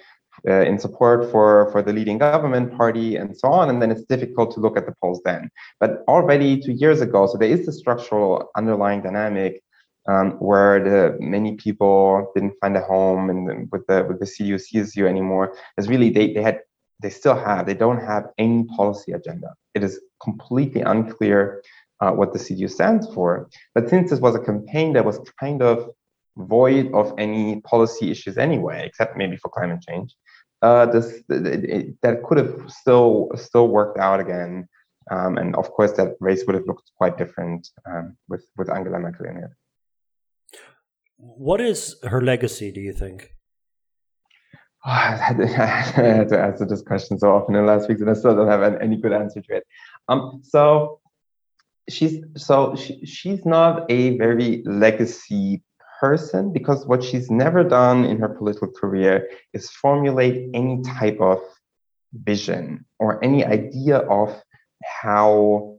uh, 0.48 0.62
in 0.62 0.78
support 0.78 1.30
for, 1.30 1.70
for 1.70 1.82
the 1.82 1.92
leading 1.92 2.18
government 2.18 2.76
party 2.76 3.16
and 3.16 3.36
so 3.36 3.48
on. 3.48 3.70
And 3.70 3.80
then 3.80 3.90
it's 3.90 4.02
difficult 4.02 4.52
to 4.54 4.60
look 4.60 4.76
at 4.76 4.86
the 4.86 4.94
polls 5.00 5.20
then. 5.24 5.50
But 5.78 6.02
already 6.08 6.60
two 6.60 6.72
years 6.72 7.00
ago, 7.00 7.26
so 7.26 7.38
there 7.38 7.48
is 7.48 7.66
the 7.66 7.72
structural 7.72 8.50
underlying 8.56 9.02
dynamic 9.02 9.62
um, 10.08 10.32
where 10.32 10.82
the 10.82 11.16
many 11.20 11.54
people 11.54 12.32
didn't 12.34 12.54
find 12.60 12.76
a 12.76 12.80
home 12.80 13.30
and 13.30 13.70
with 13.70 13.86
the 13.86 14.04
with 14.08 14.18
the 14.18 14.26
CDU 14.26 14.60
CSU 14.60 15.08
anymore. 15.08 15.54
It's 15.78 15.86
really 15.86 16.10
they, 16.10 16.32
they 16.32 16.42
had 16.42 16.60
they 17.02 17.10
still 17.10 17.36
have, 17.36 17.66
they 17.66 17.74
don't 17.74 18.00
have 18.00 18.28
any 18.38 18.64
policy 18.64 19.12
agenda. 19.12 19.54
It 19.74 19.82
is 19.82 20.00
completely 20.22 20.82
unclear 20.82 21.62
uh, 22.00 22.12
what 22.12 22.32
the 22.32 22.38
CDU 22.38 22.70
stands 22.70 23.06
for. 23.14 23.48
But 23.74 23.88
since 23.88 24.10
this 24.10 24.20
was 24.20 24.34
a 24.34 24.40
campaign 24.40 24.92
that 24.94 25.04
was 25.04 25.20
kind 25.38 25.62
of 25.62 25.90
void 26.36 26.92
of 26.92 27.14
any 27.18 27.60
policy 27.60 28.10
issues 28.10 28.38
anyway, 28.38 28.86
except 28.86 29.16
maybe 29.16 29.36
for 29.36 29.48
climate 29.48 29.82
change, 29.88 30.14
uh, 30.62 30.86
this 30.86 31.22
it, 31.28 32.00
that 32.02 32.22
could 32.22 32.38
have 32.38 32.54
still 32.68 33.30
still 33.34 33.68
worked 33.68 33.98
out 33.98 34.20
again. 34.20 34.68
Um, 35.10 35.36
and 35.36 35.56
of 35.56 35.70
course, 35.72 35.92
that 35.92 36.14
race 36.20 36.44
would 36.46 36.54
have 36.54 36.66
looked 36.66 36.90
quite 36.96 37.18
different 37.18 37.68
um, 37.84 38.16
with 38.28 38.44
with 38.56 38.70
Angela 38.70 38.98
Merkel 39.00 39.26
in 39.26 39.36
it. 39.38 39.50
What 41.16 41.60
is 41.60 41.96
her 42.04 42.20
legacy? 42.20 42.70
Do 42.72 42.80
you 42.80 42.92
think? 42.92 43.32
Oh, 44.86 44.90
I, 44.90 45.14
had 45.14 45.36
to, 45.38 45.44
I 45.44 46.16
had 46.16 46.28
to 46.30 46.42
answer 46.42 46.66
this 46.66 46.82
question 46.82 47.16
so 47.16 47.30
often 47.32 47.54
in 47.54 47.64
the 47.64 47.72
last 47.72 47.88
weeks, 47.88 48.00
and 48.00 48.10
I 48.10 48.14
still 48.14 48.34
don't 48.34 48.48
have 48.48 48.64
any 48.80 48.96
good 48.96 49.12
answer 49.12 49.40
to 49.40 49.56
it. 49.56 49.64
Um, 50.08 50.40
so 50.42 50.98
she's 51.88 52.24
so 52.36 52.74
she, 52.74 53.04
she's 53.06 53.44
not 53.44 53.88
a 53.90 54.18
very 54.18 54.62
legacy 54.66 55.62
person 56.00 56.52
because 56.52 56.84
what 56.84 57.02
she's 57.02 57.30
never 57.30 57.62
done 57.62 58.04
in 58.04 58.18
her 58.18 58.28
political 58.28 58.68
career 58.68 59.28
is 59.52 59.70
formulate 59.70 60.50
any 60.52 60.82
type 60.82 61.20
of 61.20 61.38
vision 62.12 62.84
or 62.98 63.22
any 63.24 63.44
idea 63.44 63.98
of 63.98 64.34
how 64.84 65.78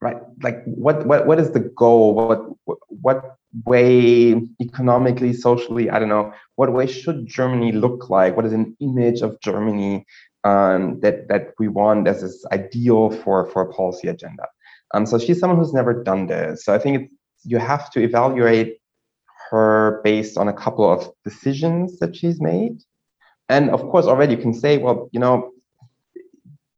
right 0.00 0.16
like 0.42 0.64
what 0.64 1.06
what 1.06 1.26
what 1.26 1.38
is 1.38 1.50
the 1.50 1.60
goal 1.60 2.14
what 2.14 2.40
what 2.88 3.36
way 3.64 4.40
economically 4.60 5.32
socially 5.32 5.88
i 5.88 5.98
don't 5.98 6.08
know 6.08 6.32
what 6.56 6.72
way 6.72 6.86
should 6.86 7.26
germany 7.26 7.72
look 7.72 8.10
like? 8.10 8.36
What 8.36 8.46
is 8.46 8.52
an 8.52 8.76
image 8.80 9.20
of 9.22 9.40
germany 9.40 10.06
um, 10.44 11.00
that 11.00 11.28
that 11.28 11.54
we 11.58 11.68
want 11.68 12.08
as 12.08 12.22
this 12.22 12.44
ideal 12.52 13.10
for 13.10 13.46
for 13.46 13.62
a 13.62 13.72
policy 13.72 14.08
agenda? 14.08 14.46
Um, 14.94 15.06
so 15.06 15.18
she's 15.18 15.38
someone 15.38 15.58
who's 15.58 15.72
never 15.72 16.02
done 16.02 16.26
this. 16.26 16.64
So 16.64 16.74
i 16.74 16.78
think 16.78 17.10
you 17.44 17.58
have 17.58 17.90
to 17.92 18.00
evaluate 18.02 18.78
her 19.50 20.00
based 20.02 20.36
on 20.36 20.48
a 20.48 20.52
couple 20.52 20.90
of 20.90 21.12
decisions 21.24 21.98
that 22.00 22.16
she's 22.16 22.40
made. 22.40 22.82
And 23.48 23.70
of 23.70 23.80
course 23.90 24.06
already 24.06 24.34
you 24.34 24.42
can 24.42 24.54
say 24.54 24.78
well 24.78 25.08
you 25.12 25.20
know 25.20 25.52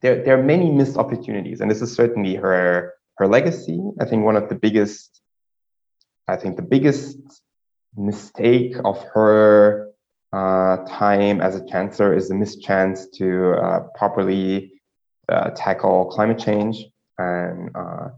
there, 0.03 0.23
there 0.23 0.39
are 0.39 0.43
many 0.43 0.71
missed 0.71 0.97
opportunities 0.97 1.61
and 1.61 1.71
this 1.71 1.83
is 1.83 1.93
certainly 1.93 2.35
her 2.35 2.95
her 3.19 3.27
legacy. 3.27 3.81
I 4.01 4.05
think 4.05 4.25
one 4.25 4.37
of 4.37 4.49
the 4.49 4.55
biggest, 4.55 5.21
I 6.29 6.37
think 6.37 6.57
the 6.57 6.63
biggest 6.63 7.19
mistake 7.97 8.77
of 8.85 9.03
her 9.15 9.89
uh, 10.33 10.77
time 10.87 11.41
as 11.41 11.57
a 11.57 11.67
chancellor 11.67 12.15
is 12.15 12.29
the 12.29 12.35
mischance 12.35 13.07
to 13.15 13.53
uh, 13.55 13.81
properly 13.95 14.73
uh, 15.29 15.51
tackle 15.57 16.07
climate 16.07 16.39
change 16.39 16.85
and 17.17 17.71
uh, 17.75 18.09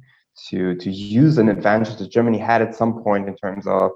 to 0.49 0.75
to 0.77 0.91
use 0.91 1.39
an 1.39 1.49
advantage 1.49 1.97
that 1.97 2.11
Germany 2.11 2.39
had 2.39 2.63
at 2.63 2.75
some 2.75 3.03
point 3.03 3.29
in 3.29 3.37
terms 3.37 3.67
of 3.67 3.93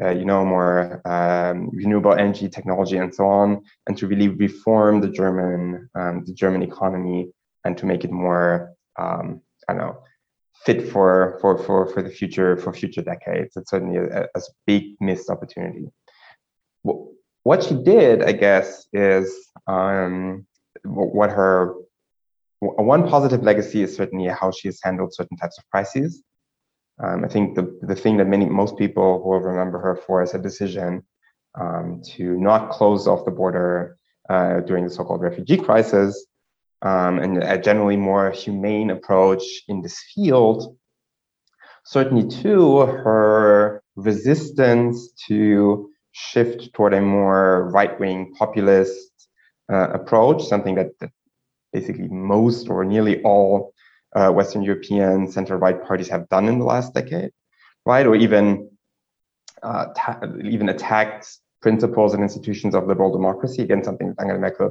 uh, 0.00 0.10
you 0.10 0.24
know 0.24 0.44
more 0.44 1.02
um, 1.04 1.70
renewable 1.72 2.12
energy 2.12 2.48
technology 2.48 2.98
and 2.98 3.14
so 3.14 3.26
on, 3.26 3.64
and 3.88 3.98
to 3.98 4.06
really 4.06 4.28
reform 4.28 5.00
the 5.00 5.08
German 5.08 5.88
um, 5.94 6.24
the 6.24 6.34
German 6.34 6.62
economy 6.62 7.30
and 7.64 7.76
to 7.78 7.86
make 7.86 8.04
it 8.04 8.12
more 8.12 8.72
um, 8.96 9.40
I 9.68 9.72
don't 9.72 9.82
know 9.82 9.98
fit 10.64 10.88
for 10.90 11.38
for 11.40 11.58
for 11.58 11.86
for 11.86 12.02
the 12.02 12.10
future 12.10 12.56
for 12.56 12.72
future 12.72 13.02
decades. 13.02 13.56
It's 13.56 13.70
certainly 13.70 13.98
a, 13.98 14.22
a 14.34 14.40
big 14.66 14.96
missed 15.00 15.30
opportunity. 15.30 15.90
What 17.42 17.62
she 17.62 17.74
did, 17.74 18.22
I 18.22 18.32
guess, 18.32 18.88
is 18.92 19.32
um, 19.66 20.46
what 20.84 21.30
her 21.30 21.74
one 22.60 23.08
positive 23.08 23.42
legacy 23.42 23.82
is 23.82 23.94
certainly 23.94 24.28
how 24.28 24.50
she 24.50 24.68
has 24.68 24.80
handled 24.82 25.14
certain 25.14 25.36
types 25.36 25.58
of 25.58 25.64
crises. 25.70 26.22
Um, 27.02 27.24
I 27.24 27.28
think 27.28 27.54
the 27.54 27.78
the 27.82 27.94
thing 27.94 28.16
that 28.16 28.26
many 28.26 28.46
most 28.46 28.76
people 28.76 29.22
will 29.22 29.40
remember 29.40 29.78
her 29.78 29.96
for 29.96 30.22
is 30.22 30.34
a 30.34 30.38
decision 30.38 31.02
um, 31.60 32.02
to 32.14 32.38
not 32.38 32.70
close 32.70 33.06
off 33.06 33.24
the 33.24 33.30
border 33.30 33.96
uh, 34.28 34.60
during 34.60 34.84
the 34.84 34.90
so-called 34.90 35.20
refugee 35.20 35.56
crisis, 35.56 36.26
um, 36.82 37.18
and 37.18 37.42
a 37.42 37.58
generally 37.58 37.96
more 37.96 38.30
humane 38.30 38.90
approach 38.90 39.42
in 39.68 39.82
this 39.82 39.98
field, 40.14 40.76
certainly 41.84 42.28
too, 42.28 42.80
her 42.80 43.82
resistance 43.96 45.12
to 45.28 45.90
shift 46.12 46.72
toward 46.74 46.94
a 46.94 47.00
more 47.00 47.70
right-wing 47.70 48.34
populist 48.38 49.28
uh, 49.72 49.88
approach, 49.90 50.44
something 50.44 50.74
that, 50.74 50.90
that, 51.00 51.10
basically 51.72 52.08
most 52.08 52.70
or 52.70 52.84
nearly 52.84 53.20
all 53.22 53.74
uh, 54.14 54.30
Western 54.30 54.62
European 54.62 55.30
center-right 55.30 55.84
parties 55.84 56.08
have 56.08 56.26
done 56.30 56.48
in 56.48 56.58
the 56.58 56.64
last 56.64 56.94
decade, 56.94 57.32
right? 57.84 58.06
Or 58.06 58.16
even 58.16 58.70
uh, 59.62 59.86
even 60.42 60.68
attacked 60.68 61.38
principles 61.60 62.14
and 62.14 62.22
institutions 62.22 62.74
of 62.74 62.86
liberal 62.86 63.12
democracy. 63.12 63.62
Again, 63.62 63.82
something 63.84 64.08
that 64.08 64.20
Angela 64.20 64.38
Merkel 64.38 64.70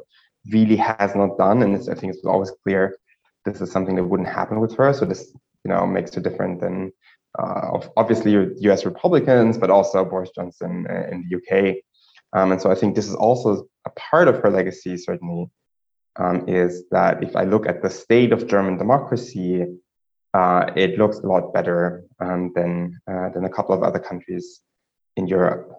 really 0.51 0.75
has 0.75 1.15
not 1.15 1.37
done, 1.37 1.63
and 1.63 1.75
I 1.75 1.95
think 1.95 2.13
it's 2.13 2.25
always 2.25 2.51
clear 2.63 2.97
this 3.45 3.61
is 3.61 3.71
something 3.71 3.95
that 3.95 4.03
wouldn't 4.03 4.29
happen 4.29 4.59
with 4.59 4.75
her. 4.75 4.93
So 4.93 5.05
this, 5.05 5.31
you 5.63 5.69
know, 5.69 5.85
makes 5.85 6.13
her 6.15 6.21
different 6.21 6.61
than 6.61 6.91
uh, 7.37 7.79
obviously 7.97 8.31
U.S. 8.31 8.85
Republicans, 8.85 9.57
but 9.57 9.69
also 9.69 10.03
Boris 10.05 10.31
Johnson 10.35 10.87
in 11.11 11.27
the 11.27 11.37
UK. 11.37 11.75
Um, 12.33 12.51
and 12.51 12.61
so 12.61 12.71
I 12.71 12.75
think 12.75 12.95
this 12.95 13.07
is 13.07 13.15
also 13.15 13.67
a 13.85 13.89
part 13.91 14.27
of 14.27 14.37
her 14.39 14.49
legacy, 14.49 14.97
certainly, 14.97 15.49
um, 16.17 16.47
is 16.49 16.83
that 16.91 17.23
if 17.23 17.35
I 17.35 17.43
look 17.43 17.67
at 17.67 17.81
the 17.81 17.89
state 17.89 18.31
of 18.31 18.47
German 18.47 18.77
democracy, 18.77 19.65
uh, 20.33 20.71
it 20.75 20.97
looks 20.97 21.19
a 21.19 21.27
lot 21.27 21.53
better 21.53 22.03
um, 22.19 22.51
than 22.53 22.99
uh, 23.09 23.29
than 23.29 23.45
a 23.45 23.49
couple 23.49 23.73
of 23.73 23.83
other 23.83 23.99
countries 23.99 24.61
in 25.15 25.27
Europe. 25.27 25.71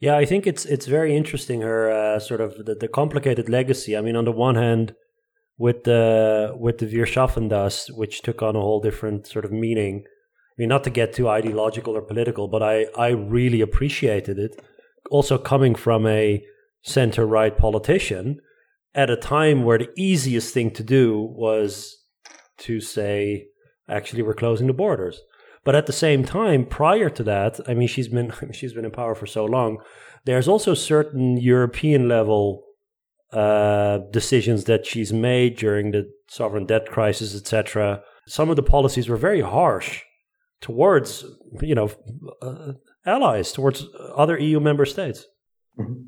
Yeah, 0.00 0.16
I 0.16 0.24
think 0.24 0.46
it's 0.46 0.64
it's 0.64 0.86
very 0.86 1.16
interesting 1.16 1.62
her 1.62 1.90
uh, 1.90 2.18
sort 2.20 2.40
of 2.40 2.64
the, 2.64 2.74
the, 2.74 2.88
complicated 2.88 3.48
legacy. 3.48 3.96
I 3.96 4.00
mean, 4.00 4.14
on 4.14 4.24
the 4.24 4.32
one 4.32 4.54
hand, 4.54 4.94
with 5.58 5.84
the 5.84 6.54
with 6.56 6.78
the 6.78 6.86
Wir 6.86 7.04
schaffen 7.04 7.48
das, 7.48 7.90
which 7.90 8.22
took 8.22 8.40
on 8.42 8.54
a 8.54 8.60
whole 8.60 8.80
different 8.80 9.26
sort 9.26 9.44
of 9.44 9.50
meaning. 9.50 10.04
I 10.06 10.54
mean, 10.56 10.68
not 10.68 10.84
to 10.84 10.90
get 10.90 11.12
too 11.12 11.28
ideological 11.28 11.96
or 11.96 12.02
political, 12.02 12.46
but 12.46 12.62
I 12.62 12.86
I 12.96 13.08
really 13.08 13.60
appreciated 13.60 14.38
it. 14.38 14.60
Also 15.10 15.36
coming 15.36 15.74
from 15.74 16.06
a 16.06 16.44
center 16.82 17.26
right 17.26 17.56
politician 17.56 18.40
at 18.94 19.10
a 19.10 19.16
time 19.16 19.64
where 19.64 19.78
the 19.78 19.90
easiest 19.96 20.54
thing 20.54 20.70
to 20.72 20.82
do 20.82 21.20
was 21.36 21.96
to 22.58 22.80
say, 22.80 23.46
actually, 23.88 24.22
we're 24.22 24.34
closing 24.34 24.66
the 24.66 24.72
borders. 24.72 25.20
But 25.64 25.74
at 25.74 25.86
the 25.86 25.92
same 25.92 26.24
time, 26.24 26.64
prior 26.64 27.10
to 27.10 27.22
that, 27.24 27.60
I 27.68 27.74
mean, 27.74 27.88
she's 27.88 28.08
been 28.08 28.32
she's 28.52 28.72
been 28.72 28.84
in 28.84 28.90
power 28.90 29.14
for 29.14 29.26
so 29.26 29.44
long. 29.44 29.78
There's 30.24 30.48
also 30.48 30.74
certain 30.74 31.36
European 31.36 32.08
level 32.08 32.64
uh, 33.32 33.98
decisions 34.10 34.64
that 34.64 34.86
she's 34.86 35.12
made 35.12 35.56
during 35.56 35.90
the 35.90 36.10
sovereign 36.28 36.66
debt 36.66 36.86
crisis, 36.86 37.34
etc. 37.34 38.02
Some 38.26 38.50
of 38.50 38.56
the 38.56 38.62
policies 38.62 39.08
were 39.08 39.16
very 39.16 39.40
harsh 39.40 40.02
towards, 40.60 41.24
you 41.62 41.74
know, 41.74 41.90
uh, 42.42 42.72
allies, 43.06 43.52
towards 43.52 43.86
other 44.16 44.38
EU 44.38 44.60
member 44.60 44.84
states. 44.84 45.26
Mm-hmm. 45.78 46.02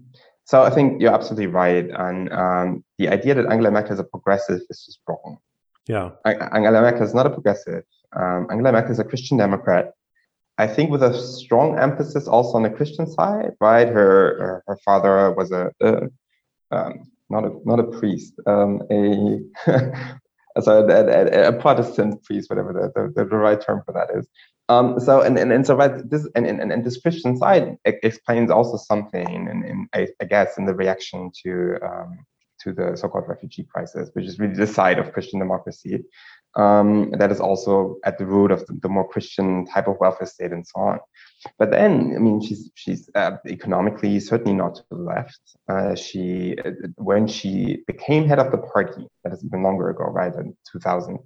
So 0.45 0.63
I 0.63 0.71
think 0.71 1.01
you're 1.01 1.15
absolutely 1.15 1.47
right, 1.47 1.89
and 1.89 2.33
um, 2.33 2.85
the 2.99 3.09
idea 3.09 3.35
that 3.35 3.47
Angela 3.47 3.71
Merkel 3.71 3.93
is 3.93 4.01
a 4.01 4.05
progressive 4.05 4.61
is 4.69 4.85
just 4.85 4.99
wrong. 5.07 5.39
Yeah, 5.87 6.11
Angela 6.25 6.81
Merkel 6.81 7.05
is 7.05 7.15
not 7.15 7.27
a 7.27 7.31
progressive. 7.31 7.85
Um, 8.14 8.49
Angela 8.51 8.73
Merkel 8.73 8.92
is 8.92 8.99
a 8.99 9.05
Christian 9.05 9.38
Democrat. 9.38 9.92
I 10.59 10.66
think 10.66 10.90
with 10.90 11.03
a 11.03 11.14
strong 11.14 11.79
emphasis 11.79 12.29
also 12.29 12.57
on 12.57 12.64
the 12.64 12.70
Christian 12.70 13.07
side, 13.07 13.53
right? 13.61 13.88
Her 13.88 14.38
her, 14.40 14.64
her 14.66 14.79
father 14.85 15.33
was 15.33 15.53
a, 15.53 15.73
a 15.81 16.09
um, 16.70 17.11
not 17.31 17.44
a 17.44 17.51
not 17.64 17.81
a 17.81 17.85
priest, 17.85 18.35
um, 18.46 18.83
a 18.90 19.40
sorry, 20.61 20.92
a, 20.92 21.49
a, 21.49 21.53
Protestant 21.53 22.23
priest, 22.25 22.51
whatever 22.51 22.73
the, 22.73 23.12
the, 23.14 23.25
the 23.25 23.37
right 23.37 23.61
term 23.61 23.83
for 23.87 23.92
that 23.92 24.11
is. 24.14 24.29
Um, 24.68 25.01
so 25.01 25.23
and, 25.23 25.38
and 25.38 25.53
and 25.53 25.66
so 25.66 25.75
right, 25.77 26.09
this 26.11 26.29
and, 26.35 26.46
and, 26.46 26.73
and 26.73 26.85
this 26.85 27.01
Christian 27.01 27.37
side 27.37 27.77
explains 27.85 28.51
also 28.51 28.77
something, 28.77 29.49
and, 29.49 29.88
I, 29.94 30.09
guess 30.27 30.59
in 30.59 30.66
the 30.66 30.75
reaction 30.75 31.33
to 31.42 31.79
um, 31.83 32.27
to 32.61 32.73
the 32.73 32.96
so-called 32.96 33.29
refugee 33.29 33.64
crisis, 33.64 34.11
which 34.12 34.27
is 34.27 34.38
really 34.38 34.55
the 34.55 34.66
side 34.66 34.99
of 34.99 35.12
Christian 35.12 35.40
democracy 35.40 36.05
um, 36.57 37.13
that 37.13 37.31
is 37.31 37.41
also 37.41 37.97
at 38.05 38.19
the 38.19 38.27
root 38.27 38.51
of 38.51 38.67
the, 38.67 38.75
the, 38.83 38.89
more 38.89 39.07
Christian 39.07 39.67
type 39.67 39.87
of 39.87 39.97
welfare 40.01 40.27
state 40.27 40.51
and 40.51 40.67
so 40.67 40.81
on. 40.81 40.99
But 41.59 41.71
then, 41.71 42.15
I 42.17 42.19
mean, 42.19 42.41
she's 42.41 42.71
she's 42.75 43.09
uh, 43.15 43.37
economically 43.47 44.19
certainly 44.19 44.55
not 44.55 44.75
to 44.75 44.83
the 44.91 44.97
left. 44.97 45.41
Uh, 45.69 45.95
she 45.95 46.57
uh, 46.65 46.71
when 46.97 47.29
she 47.29 47.85
became 47.87 48.27
head 48.27 48.41
of 48.41 48.51
the 48.51 48.59
party, 48.59 49.07
that 49.23 49.33
is 49.33 49.45
even 49.45 49.63
longer 49.63 49.91
ago, 49.91 50.05
right, 50.05 50.35
in 50.35 50.57
2000. 50.73 51.19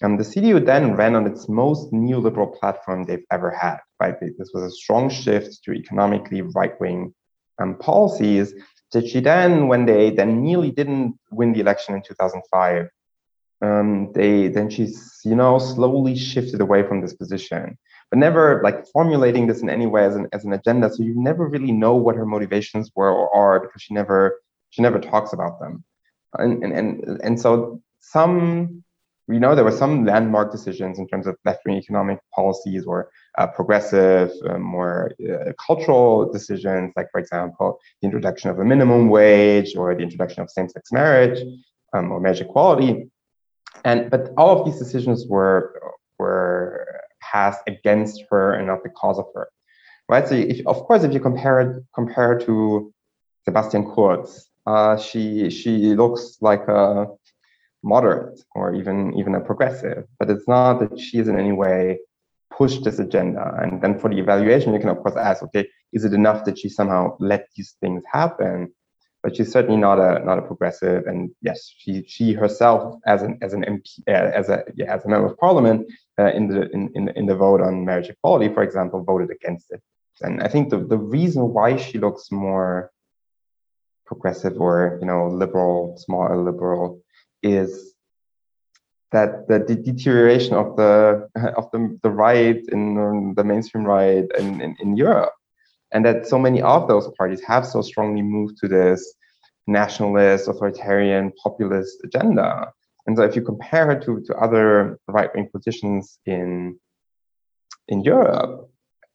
Um, 0.00 0.16
the 0.16 0.22
CDU 0.22 0.64
then 0.64 0.94
ran 0.94 1.16
on 1.16 1.26
its 1.26 1.48
most 1.48 1.90
neoliberal 1.92 2.54
platform 2.54 3.04
they've 3.04 3.24
ever 3.32 3.50
had. 3.50 3.78
Right, 3.98 4.14
this 4.20 4.50
was 4.52 4.64
a 4.64 4.70
strong 4.70 5.08
shift 5.08 5.64
to 5.64 5.72
economically 5.72 6.42
right-wing 6.42 7.14
um, 7.58 7.76
policies 7.78 8.54
that 8.92 9.08
she 9.08 9.20
then, 9.20 9.68
when 9.68 9.86
they 9.86 10.10
then 10.10 10.42
nearly 10.42 10.70
didn't 10.70 11.18
win 11.30 11.52
the 11.52 11.60
election 11.60 11.94
in 11.94 12.02
2005, 12.02 12.88
um, 13.62 14.12
they 14.12 14.48
then 14.48 14.70
she's 14.70 15.20
you 15.24 15.34
know 15.34 15.58
slowly 15.58 16.16
shifted 16.16 16.60
away 16.60 16.82
from 16.82 17.00
this 17.00 17.14
position 17.14 17.76
but 18.10 18.18
never 18.18 18.60
like 18.64 18.86
formulating 18.88 19.46
this 19.46 19.60
in 19.60 19.68
any 19.68 19.86
way 19.86 20.04
as 20.04 20.16
an 20.16 20.28
as 20.32 20.44
an 20.44 20.52
agenda. 20.52 20.90
So 20.90 21.02
you 21.02 21.14
never 21.16 21.46
really 21.46 21.72
know 21.72 21.94
what 21.94 22.16
her 22.16 22.26
motivations 22.26 22.90
were 22.94 23.10
or 23.10 23.34
are 23.34 23.60
because 23.60 23.82
she 23.82 23.94
never 23.94 24.40
she 24.70 24.82
never 24.82 24.98
talks 24.98 25.32
about 25.32 25.60
them. 25.60 25.84
And 26.34 26.62
and 26.64 26.72
and, 26.72 27.20
and 27.22 27.40
so 27.40 27.82
some 28.00 28.82
you 29.28 29.40
know 29.40 29.54
there 29.54 29.64
were 29.64 29.70
some 29.84 30.06
landmark 30.06 30.50
decisions 30.50 30.98
in 30.98 31.06
terms 31.06 31.26
of 31.26 31.36
left-wing 31.44 31.76
economic 31.76 32.18
policies 32.34 32.86
or 32.86 33.10
uh, 33.36 33.46
progressive 33.46 34.30
uh, 34.48 34.58
more 34.58 35.12
uh, 35.30 35.52
cultural 35.66 36.32
decisions 36.32 36.92
like 36.96 37.08
for 37.12 37.20
example 37.20 37.78
the 38.00 38.06
introduction 38.06 38.48
of 38.48 38.58
a 38.58 38.64
minimum 38.64 39.10
wage 39.10 39.76
or 39.76 39.94
the 39.94 40.02
introduction 40.02 40.42
of 40.42 40.50
same-sex 40.50 40.92
marriage 40.92 41.38
um, 41.92 42.10
or 42.10 42.20
marriage 42.20 42.40
equality 42.40 43.10
and 43.84 44.10
but 44.10 44.32
all 44.36 44.50
of 44.58 44.64
these 44.64 44.78
decisions 44.78 45.26
were 45.26 45.80
were 46.18 46.86
passed 47.20 47.62
against 47.66 48.24
her 48.30 48.54
and 48.54 48.66
not 48.66 48.82
because 48.82 49.18
of 49.18 49.26
her, 49.34 49.48
right? 50.08 50.26
So 50.26 50.34
if, 50.34 50.66
of 50.66 50.78
course, 50.84 51.04
if 51.04 51.12
you 51.12 51.20
compare 51.20 51.60
it 51.60 51.84
compare 51.94 52.38
to 52.40 52.92
Sebastian 53.44 53.90
Kurz, 53.92 54.48
uh, 54.66 54.96
she 54.96 55.50
she 55.50 55.94
looks 55.94 56.38
like 56.40 56.66
a 56.68 57.06
moderate 57.82 58.40
or 58.54 58.74
even 58.74 59.14
even 59.16 59.34
a 59.34 59.40
progressive, 59.40 60.04
but 60.18 60.30
it's 60.30 60.48
not 60.48 60.80
that 60.80 60.98
she 60.98 61.18
is 61.18 61.28
in 61.28 61.38
any 61.38 61.52
way 61.52 61.98
pushed 62.50 62.82
this 62.84 62.98
agenda. 62.98 63.54
And 63.62 63.80
then 63.82 63.98
for 63.98 64.10
the 64.10 64.18
evaluation, 64.18 64.72
you 64.72 64.80
can 64.80 64.88
of 64.88 64.98
course 64.98 65.16
ask, 65.16 65.42
okay, 65.44 65.68
is 65.92 66.04
it 66.04 66.12
enough 66.12 66.44
that 66.44 66.58
she 66.58 66.68
somehow 66.68 67.16
let 67.20 67.46
these 67.56 67.76
things 67.80 68.02
happen? 68.12 68.72
But 69.22 69.36
she's 69.36 69.50
certainly 69.50 69.80
not 69.80 69.98
a 69.98 70.24
not 70.24 70.38
a 70.38 70.42
progressive. 70.42 71.06
And 71.06 71.30
yes, 71.42 71.72
she 71.76 72.04
she 72.06 72.32
herself 72.32 73.00
as 73.06 73.22
an 73.22 73.38
as 73.42 73.52
an 73.52 73.64
MP 73.64 74.00
uh, 74.06 74.12
as 74.12 74.48
a 74.48 74.64
yeah, 74.74 74.94
as 74.94 75.04
a 75.04 75.08
member 75.08 75.26
of 75.26 75.38
parliament 75.38 75.86
uh, 76.18 76.32
in 76.32 76.48
the 76.48 76.70
in, 76.70 76.90
in 76.94 77.08
in 77.10 77.26
the 77.26 77.34
vote 77.34 77.60
on 77.60 77.84
marriage 77.84 78.08
equality, 78.08 78.52
for 78.52 78.62
example, 78.62 79.02
voted 79.02 79.30
against 79.30 79.70
it. 79.72 79.82
And 80.20 80.42
I 80.42 80.48
think 80.48 80.70
the 80.70 80.78
the 80.78 80.98
reason 80.98 81.52
why 81.52 81.76
she 81.76 81.98
looks 81.98 82.30
more 82.30 82.92
progressive 84.06 84.60
or 84.60 84.98
you 85.00 85.06
know 85.06 85.28
liberal, 85.28 85.96
small 85.98 86.42
liberal, 86.42 87.00
is 87.42 87.94
that 89.10 89.48
the, 89.48 89.58
the, 89.60 89.74
deterioration 89.74 90.54
of 90.54 90.76
the 90.76 91.28
of 91.56 91.70
the, 91.72 91.98
the 92.02 92.10
right 92.10 92.62
in 92.68 93.34
the 93.36 93.44
mainstream 93.44 93.84
right 93.84 94.26
in, 94.38 94.60
in, 94.60 94.76
in 94.80 94.96
Europe 94.96 95.32
and 95.92 96.04
that 96.04 96.26
so 96.26 96.38
many 96.38 96.60
of 96.62 96.88
those 96.88 97.10
parties 97.18 97.42
have 97.44 97.66
so 97.66 97.82
strongly 97.82 98.22
moved 98.22 98.58
to 98.58 98.68
this 98.68 99.14
nationalist, 99.66 100.48
authoritarian, 100.48 101.32
populist 101.42 101.98
agenda. 102.04 102.72
And 103.06 103.16
so 103.16 103.22
if 103.22 103.36
you 103.36 103.42
compare 103.42 103.90
it 103.92 104.04
to, 104.04 104.22
to 104.26 104.34
other 104.36 104.98
right-wing 105.08 105.48
positions 105.52 106.18
in, 106.26 106.78
in 107.88 108.02
Europe, 108.02 108.70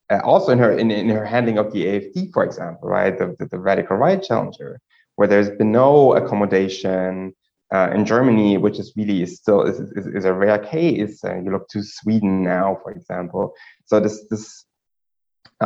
uh, 0.10 0.20
also 0.24 0.52
in 0.52 0.60
her 0.60 0.72
in, 0.78 0.92
in 0.92 1.10
her 1.10 1.26
handling 1.26 1.58
of 1.58 1.72
the 1.72 1.86
AFD, 1.86 2.34
for 2.34 2.44
example, 2.44 2.90
right, 2.90 3.18
the, 3.18 3.36
the, 3.40 3.46
the 3.46 3.60
radical 3.60 3.98
right 3.98 4.22
challenger, 4.22 4.80
where 5.16 5.28
there's 5.28 5.50
been 5.50 5.72
no 5.72 6.14
accommodation 6.16 7.34
uh, 7.74 7.90
in 7.94 8.06
Germany, 8.06 8.58
which 8.58 8.80
is 8.80 8.94
really 8.96 9.26
still 9.26 9.64
is, 9.64 9.80
is, 9.80 10.08
is 10.08 10.26
a 10.26 10.34
rare 10.34 10.60
case. 10.60 11.24
Uh, 11.24 11.38
you 11.38 11.52
look 11.52 11.68
to 11.70 11.82
Sweden 11.82 12.44
now, 12.44 12.78
for 12.84 12.92
example. 12.92 13.54
So 13.86 14.00
this 14.00 14.26
this 14.30 14.66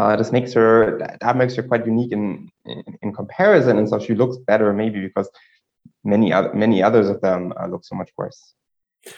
uh, 0.03 0.15
this 0.15 0.31
makes 0.31 0.53
her 0.53 0.99
that 1.21 1.37
makes 1.37 1.55
her 1.55 1.63
quite 1.63 1.85
unique 1.85 2.11
in, 2.11 2.49
in, 2.65 2.83
in 3.01 3.13
comparison, 3.13 3.77
and 3.77 3.87
so 3.89 3.99
she 3.99 4.13
looks 4.13 4.37
better 4.37 4.73
maybe 4.73 4.99
because 5.01 5.29
many 6.03 6.31
other 6.31 6.53
many 6.53 6.81
others 6.81 7.09
of 7.09 7.21
them 7.21 7.53
uh, 7.59 7.67
look 7.67 7.83
so 7.85 7.95
much 7.95 8.11
worse. 8.17 8.53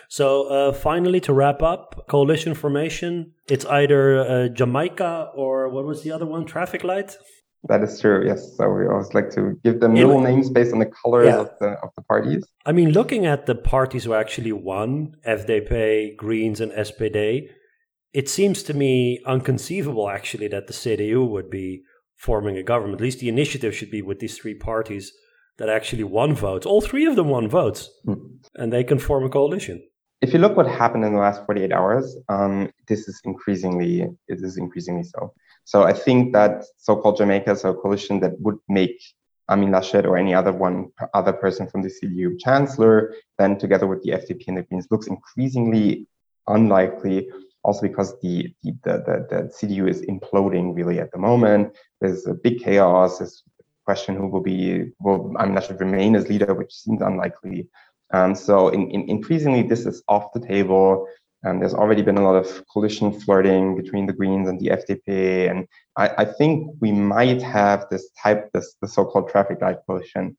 So 0.08 0.28
uh, 0.48 0.74
finally, 0.74 1.20
to 1.22 1.34
wrap 1.34 1.62
up, 1.62 2.08
coalition 2.08 2.54
formation. 2.54 3.34
It's 3.48 3.66
either 3.66 4.20
uh, 4.20 4.48
Jamaica 4.50 5.32
or 5.34 5.70
what 5.70 5.86
was 5.86 6.04
the 6.04 6.12
other 6.12 6.26
one? 6.26 6.46
Traffic 6.46 6.84
light. 6.84 7.18
That 7.68 7.84
is 7.84 8.00
true. 8.00 8.26
Yes. 8.26 8.56
So 8.56 8.70
we 8.70 8.88
always 8.88 9.14
like 9.14 9.32
to 9.32 9.60
give 9.64 9.82
them 9.82 9.94
little 9.96 10.22
names 10.22 10.50
based 10.50 10.72
on 10.72 10.80
the 10.80 10.86
colors 10.86 11.28
yeah. 11.28 11.40
of 11.40 11.50
the 11.60 11.70
of 11.84 11.90
the 11.96 12.04
parties. 12.04 12.46
I 12.66 12.72
mean, 12.72 12.92
looking 12.92 13.26
at 13.26 13.48
the 13.48 13.56
parties 13.56 14.06
who 14.06 14.14
actually 14.14 14.54
won, 14.54 15.16
FDP, 15.28 16.16
Greens, 16.16 16.62
and 16.62 16.72
SPD, 16.72 17.50
it 18.14 18.30
seems 18.30 18.64
to 18.64 18.74
me 18.74 19.22
unconceivable, 19.26 20.10
actually, 20.10 20.48
that 20.50 20.68
the 20.68 20.74
CDU 20.74 21.28
would 21.28 21.50
be 21.50 21.84
forming 22.16 22.58
a 22.58 22.64
government. 22.64 22.96
At 22.96 23.02
least 23.02 23.20
the 23.20 23.30
initiative 23.30 23.76
should 23.76 23.92
be 23.92 24.02
with 24.02 24.20
these 24.20 24.38
three 24.38 24.56
parties 24.56 25.14
that 25.58 25.70
actually 25.70 26.04
won 26.04 26.36
votes. 26.36 26.66
All 26.66 26.82
three 26.82 27.06
of 27.06 27.16
them 27.16 27.30
won 27.30 27.48
votes, 27.48 27.90
mm. 28.06 28.20
and 28.56 28.74
they 28.74 28.84
can 28.84 29.00
form 29.00 29.26
a 29.26 29.30
coalition. 29.30 29.84
If 30.22 30.34
you 30.34 30.40
look 30.40 30.58
what 30.58 30.68
happened 30.68 31.06
in 31.06 31.14
the 31.14 31.20
last 31.20 31.46
48 31.46 31.72
hours, 31.72 32.18
um, 32.28 32.72
this 32.88 33.08
is 33.08 33.22
increasingly 33.24 34.02
it 34.02 34.40
is 34.42 34.58
increasingly 34.58 35.04
so. 35.04 35.34
So 35.64 35.84
I 35.84 35.94
think 35.94 36.34
that 36.34 36.66
so-called 36.78 37.18
Jamaica, 37.18 37.56
so 37.56 37.70
a 37.70 37.74
coalition 37.76 38.20
that 38.22 38.34
would 38.40 38.58
make 38.68 39.00
Armin 39.48 39.70
Laschet 39.70 40.06
or 40.06 40.18
any 40.18 40.34
other 40.34 40.52
one 40.52 40.90
other 41.14 41.34
person 41.34 41.68
from 41.68 41.84
the 41.84 41.90
CDU 41.90 42.38
chancellor, 42.40 43.14
then 43.38 43.58
together 43.58 43.88
with 43.88 44.04
the 44.04 44.12
FDP 44.12 44.48
and 44.48 44.58
the 44.58 44.64
Greens, 44.64 44.88
looks 44.92 45.08
increasingly 45.08 46.08
unlikely. 46.48 47.30
Also 47.64 47.82
because 47.82 48.20
the 48.22 48.54
the, 48.64 48.72
the, 48.84 49.28
the 49.30 49.52
CDU 49.58 49.90
is 49.90 50.02
imploding 50.04 50.76
really 50.76 51.00
at 51.00 51.12
the 51.12 51.18
moment. 51.18 51.76
There's 52.00 52.26
a 52.26 52.34
big 52.34 52.60
chaos. 52.60 53.20
There's 53.20 53.44
question 53.90 54.16
who 54.16 54.28
will 54.28 54.46
be 54.54 54.92
will 55.00 55.34
I 55.40 55.46
mean 55.46 55.56
Laschet 55.56 55.80
remain 55.80 56.16
as 56.16 56.30
leader, 56.30 56.54
which 56.54 56.74
seems 56.74 57.02
unlikely. 57.02 57.68
Um, 58.12 58.36
so 58.36 58.70
in, 58.70 58.90
in, 58.92 59.02
increasingly 59.16 59.64
this 59.72 59.86
is 59.86 60.04
off 60.08 60.34
the 60.34 60.44
table. 60.54 61.08
Um, 61.46 61.60
there's 61.60 61.74
already 61.82 62.04
been 62.08 62.18
a 62.18 62.28
lot 62.30 62.36
of 62.36 62.48
coalition 62.72 63.08
flirting 63.22 63.76
between 63.82 64.06
the 64.06 64.18
Greens 64.20 64.48
and 64.50 64.60
the 64.60 64.70
FDP, 64.80 65.50
and 65.50 65.60
I, 65.96 66.06
I 66.24 66.26
think 66.26 66.76
we 66.82 66.92
might 66.92 67.42
have 67.42 67.80
this 67.90 68.06
type, 68.22 68.42
this 68.54 68.76
the 68.82 68.90
so-called 68.90 69.30
traffic 69.30 69.62
light 69.62 69.80
coalition, 69.88 70.36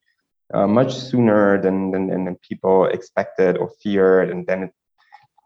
uh, 0.52 0.66
much 0.66 0.92
sooner 1.08 1.42
than, 1.64 1.90
than 1.92 2.04
than 2.08 2.36
people 2.48 2.84
expected 2.96 3.56
or 3.56 3.68
feared, 3.82 4.28
and 4.32 4.46
then 4.46 4.58
it 4.64 4.72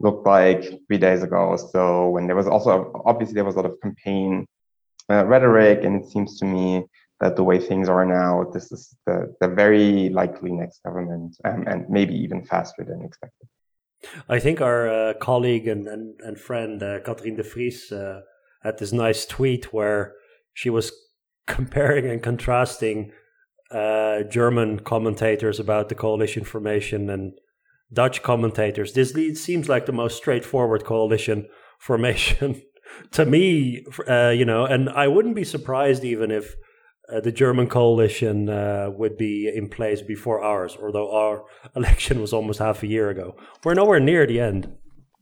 looked 0.04 0.26
like 0.26 0.62
three 0.86 1.00
days 1.06 1.22
ago. 1.28 1.56
So 1.72 2.10
when 2.14 2.24
there 2.26 2.36
was 2.36 2.48
also 2.54 2.72
obviously 3.10 3.34
there 3.34 3.48
was 3.50 3.56
a 3.56 3.60
lot 3.60 3.70
of 3.70 3.80
campaign 3.80 4.46
uh, 5.10 5.24
rhetoric, 5.32 5.78
and 5.84 5.92
it 6.00 6.06
seems 6.12 6.38
to 6.40 6.44
me 6.44 6.84
that 7.20 7.36
the 7.36 7.44
way 7.50 7.58
things 7.58 7.88
are 7.88 8.06
now, 8.20 8.30
this 8.54 8.66
is 8.74 8.82
the 9.06 9.16
the 9.40 9.48
very 9.62 10.08
likely 10.20 10.52
next 10.62 10.82
government, 10.86 11.30
um, 11.48 11.60
and 11.70 11.80
maybe 11.88 12.14
even 12.24 12.44
faster 12.52 12.82
than 12.88 13.02
expected. 13.08 13.48
I 14.28 14.38
think 14.38 14.60
our 14.60 14.88
uh, 14.88 15.14
colleague 15.14 15.66
and, 15.66 15.88
and, 15.88 16.20
and 16.20 16.38
friend 16.38 16.82
uh, 16.82 17.00
Katrien 17.00 17.36
de 17.36 17.42
Vries 17.42 17.90
uh, 17.90 18.20
had 18.62 18.78
this 18.78 18.92
nice 18.92 19.24
tweet 19.24 19.72
where 19.72 20.14
she 20.52 20.70
was 20.70 20.92
comparing 21.46 22.06
and 22.10 22.22
contrasting 22.22 23.12
uh, 23.70 24.22
German 24.24 24.80
commentators 24.80 25.58
about 25.58 25.88
the 25.88 25.94
coalition 25.94 26.44
formation 26.44 27.10
and 27.10 27.32
Dutch 27.94 28.22
commentators. 28.22 28.92
This 28.92 29.12
seems 29.42 29.68
like 29.68 29.86
the 29.86 29.92
most 29.92 30.16
straightforward 30.16 30.84
coalition 30.84 31.48
formation 31.78 32.62
to 33.12 33.24
me, 33.24 33.84
uh, 34.08 34.30
you 34.30 34.44
know, 34.44 34.64
and 34.64 34.88
I 34.90 35.08
wouldn't 35.08 35.34
be 35.34 35.44
surprised 35.44 36.04
even 36.04 36.30
if 36.30 36.54
uh, 37.12 37.20
the 37.20 37.32
German 37.32 37.68
coalition 37.68 38.48
uh, 38.48 38.90
would 38.96 39.16
be 39.16 39.50
in 39.54 39.68
place 39.68 40.00
before 40.00 40.42
ours, 40.42 40.76
although 40.80 41.10
our 41.12 41.44
election 41.76 42.20
was 42.20 42.32
almost 42.32 42.58
half 42.58 42.82
a 42.82 42.86
year 42.86 43.10
ago. 43.10 43.36
We're 43.62 43.74
nowhere 43.74 44.00
near 44.00 44.26
the 44.26 44.40
end. 44.40 44.72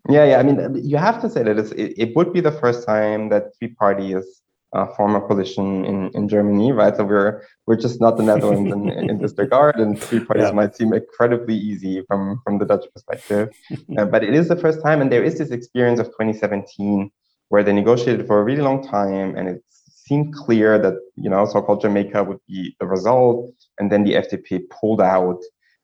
Yeah, 0.08 0.24
yeah. 0.24 0.38
I 0.38 0.42
mean, 0.42 0.80
you 0.82 0.96
have 0.96 1.20
to 1.22 1.30
say 1.30 1.42
that 1.44 1.58
it, 1.58 1.94
it 1.96 2.16
would 2.16 2.32
be 2.32 2.40
the 2.40 2.52
first 2.52 2.86
time 2.86 3.28
that 3.28 3.56
three 3.58 3.68
parties 3.68 4.42
uh, 4.72 4.86
form 4.96 5.14
a 5.14 5.20
coalition 5.20 5.84
in, 5.84 6.10
in 6.14 6.28
Germany, 6.28 6.72
right? 6.72 6.96
So 6.96 7.04
we're 7.04 7.42
we're 7.66 7.76
just 7.76 8.00
not 8.00 8.16
the 8.16 8.22
Netherlands 8.22 8.72
in, 8.72 9.10
in 9.10 9.18
this 9.20 9.34
regard, 9.36 9.76
and 9.76 10.00
three 10.00 10.20
parties 10.28 10.46
yeah. 10.46 10.52
might 10.52 10.74
seem 10.74 10.92
incredibly 10.92 11.56
easy 11.56 12.02
from 12.08 12.40
from 12.44 12.58
the 12.58 12.64
Dutch 12.64 12.86
perspective, 12.92 13.50
uh, 13.98 14.06
but 14.06 14.24
it 14.24 14.34
is 14.34 14.48
the 14.48 14.56
first 14.56 14.82
time, 14.82 15.00
and 15.00 15.12
there 15.12 15.24
is 15.24 15.38
this 15.38 15.50
experience 15.50 16.00
of 16.00 16.06
2017 16.06 17.10
where 17.48 17.62
they 17.62 17.72
negotiated 17.72 18.26
for 18.26 18.40
a 18.40 18.44
really 18.44 18.62
long 18.62 18.86
time, 18.86 19.36
and 19.36 19.48
it 19.48 19.62
seemed 19.68 20.34
clear 20.34 20.78
that 20.78 20.94
you 21.16 21.28
know 21.28 21.44
so-called 21.44 21.82
Jamaica 21.82 22.24
would 22.24 22.40
be 22.48 22.74
the 22.80 22.86
result, 22.86 23.52
and 23.78 23.92
then 23.92 24.04
the 24.04 24.14
FDP 24.14 24.62
pulled 24.80 25.02
out, 25.02 25.40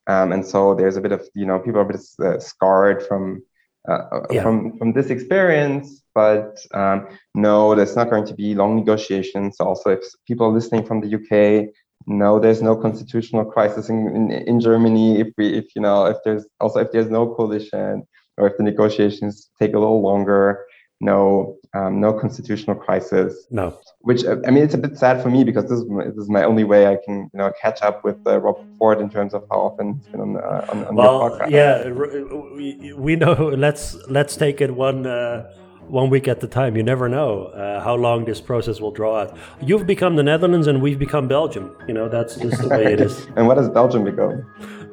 um, 0.07 0.32
and 0.32 0.47
so 0.47 0.74
there's 0.74 0.97
a 0.97 1.01
bit 1.03 1.12
of 1.12 1.28
you 1.34 1.45
know 1.45 1.59
people 1.59 1.80
are 1.80 1.89
a 1.89 1.93
bit 1.93 2.01
uh, 2.24 2.39
scarred 2.39 3.07
from 3.07 3.43
uh, 3.89 4.20
yeah. 4.30 4.43
from 4.43 4.76
from 4.78 4.93
this 4.93 5.11
experience. 5.11 6.03
But 6.14 6.59
um, 6.74 7.09
no, 7.34 7.74
there's 7.74 7.95
not 7.95 8.11
going 8.11 8.26
to 8.26 8.34
be 8.34 8.55
long 8.55 8.76
negotiations. 8.76 9.61
Also, 9.61 9.91
if 9.91 10.01
people 10.26 10.47
are 10.47 10.53
listening 10.53 10.84
from 10.84 11.01
the 11.01 11.14
UK, 11.14 11.72
no, 12.07 12.41
there's 12.41 12.62
no 12.62 12.74
constitutional 12.74 13.45
crisis 13.45 13.89
in, 13.89 14.09
in, 14.16 14.30
in 14.32 14.61
Germany. 14.61 15.20
If 15.20 15.28
we, 15.36 15.55
if 15.55 15.66
you 15.76 15.82
know, 15.82 16.07
if 16.07 16.16
there's 16.24 16.47
also 16.61 16.80
if 16.80 16.91
there's 16.93 17.11
no 17.11 17.34
coalition 17.34 18.07
or 18.36 18.49
if 18.49 18.57
the 18.57 18.62
negotiations 18.62 19.51
take 19.59 19.74
a 19.74 19.78
little 19.78 20.03
longer, 20.03 20.64
no 21.01 21.57
um, 21.74 22.01
no 22.01 22.12
constitutional 22.12 22.76
crisis. 22.76 23.46
No. 23.51 23.78
Which 24.01 24.24
I 24.26 24.51
mean, 24.51 24.64
it's 24.64 24.74
a 24.74 24.78
bit 24.78 24.96
sad 24.96 25.22
for 25.22 25.30
me 25.30 25.44
because 25.44 25.64
this 25.64 25.78
is 25.80 25.86
my, 25.86 26.05
this 26.05 26.16
is 26.16 26.28
my 26.28 26.44
only 26.44 26.64
way 26.64 26.86
I 26.86 26.96
can 27.05 27.30
you 27.32 27.38
know 27.38 27.53
catch 27.61 27.82
up 27.82 28.05
with 28.05 28.16
uh, 28.26 28.38
Rob 28.40 28.59
Ford 28.78 29.01
in 29.01 29.11
terms 29.11 29.34
of 29.34 29.44
how 29.51 29.59
often 29.59 29.94
he's 29.94 30.07
been 30.09 30.20
on 30.20 30.36
uh, 30.36 30.66
on, 30.70 30.84
on 30.86 30.94
well, 30.94 31.30
podcast. 31.30 31.51
yeah, 31.51 31.90
we, 31.90 32.92
we 32.94 33.16
know. 33.16 33.34
Let's 33.57 33.96
let's 34.09 34.36
take 34.36 34.61
it 34.61 34.74
one. 34.74 35.07
Uh, 35.07 35.53
one 35.88 36.11
week 36.11 36.28
at 36.28 36.42
a 36.44 36.46
time. 36.46 36.76
You 36.76 36.82
never 36.82 37.09
know 37.09 37.44
uh, 37.44 37.82
how 37.82 37.94
long 37.94 38.26
this 38.26 38.42
process 38.42 38.78
will 38.78 38.90
draw 38.90 39.22
out. 39.22 39.34
You've 39.62 39.86
become 39.86 40.16
the 40.16 40.22
Netherlands, 40.22 40.66
and 40.66 40.82
we've 40.82 40.99
become 40.99 41.28
Belgium. 41.28 41.74
You 41.86 41.94
know 41.94 42.11
that's 42.11 42.36
just 42.36 42.61
the 42.61 42.68
way 42.68 42.92
it 42.92 43.01
is. 43.01 43.26
and 43.36 43.46
what 43.46 43.57
has 43.57 43.70
Belgium 43.70 44.05
become? 44.05 44.44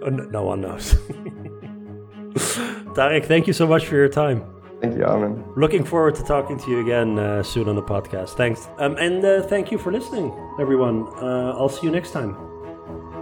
Uh, 0.02 0.10
no 0.10 0.44
one 0.44 0.62
knows. 0.62 0.96
Tarik, 2.96 3.26
thank 3.26 3.46
you 3.48 3.54
so 3.54 3.68
much 3.68 3.86
for 3.86 3.96
your 3.96 4.08
time. 4.08 4.55
Thank 4.86 5.00
you, 5.00 5.06
Armin. 5.06 5.44
Looking 5.56 5.84
forward 5.84 6.16
to 6.16 6.24
talking 6.24 6.60
to 6.60 6.70
you 6.70 6.80
again 6.80 7.18
uh, 7.18 7.42
soon 7.42 7.68
on 7.68 7.76
the 7.76 7.82
podcast. 7.82 8.36
Thanks. 8.36 8.68
Um, 8.78 8.96
and 8.98 9.26
uh, 9.26 9.42
thank 9.42 9.72
you 9.72 9.78
for 9.80 9.92
listening, 9.92 10.32
everyone. 10.60 11.08
Uh, 11.18 11.56
I'll 11.58 11.70
see 11.70 11.88
you 11.88 11.92
next 11.92 12.12
time. 12.12 12.34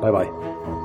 Bye 0.02 0.12
bye. 0.12 0.80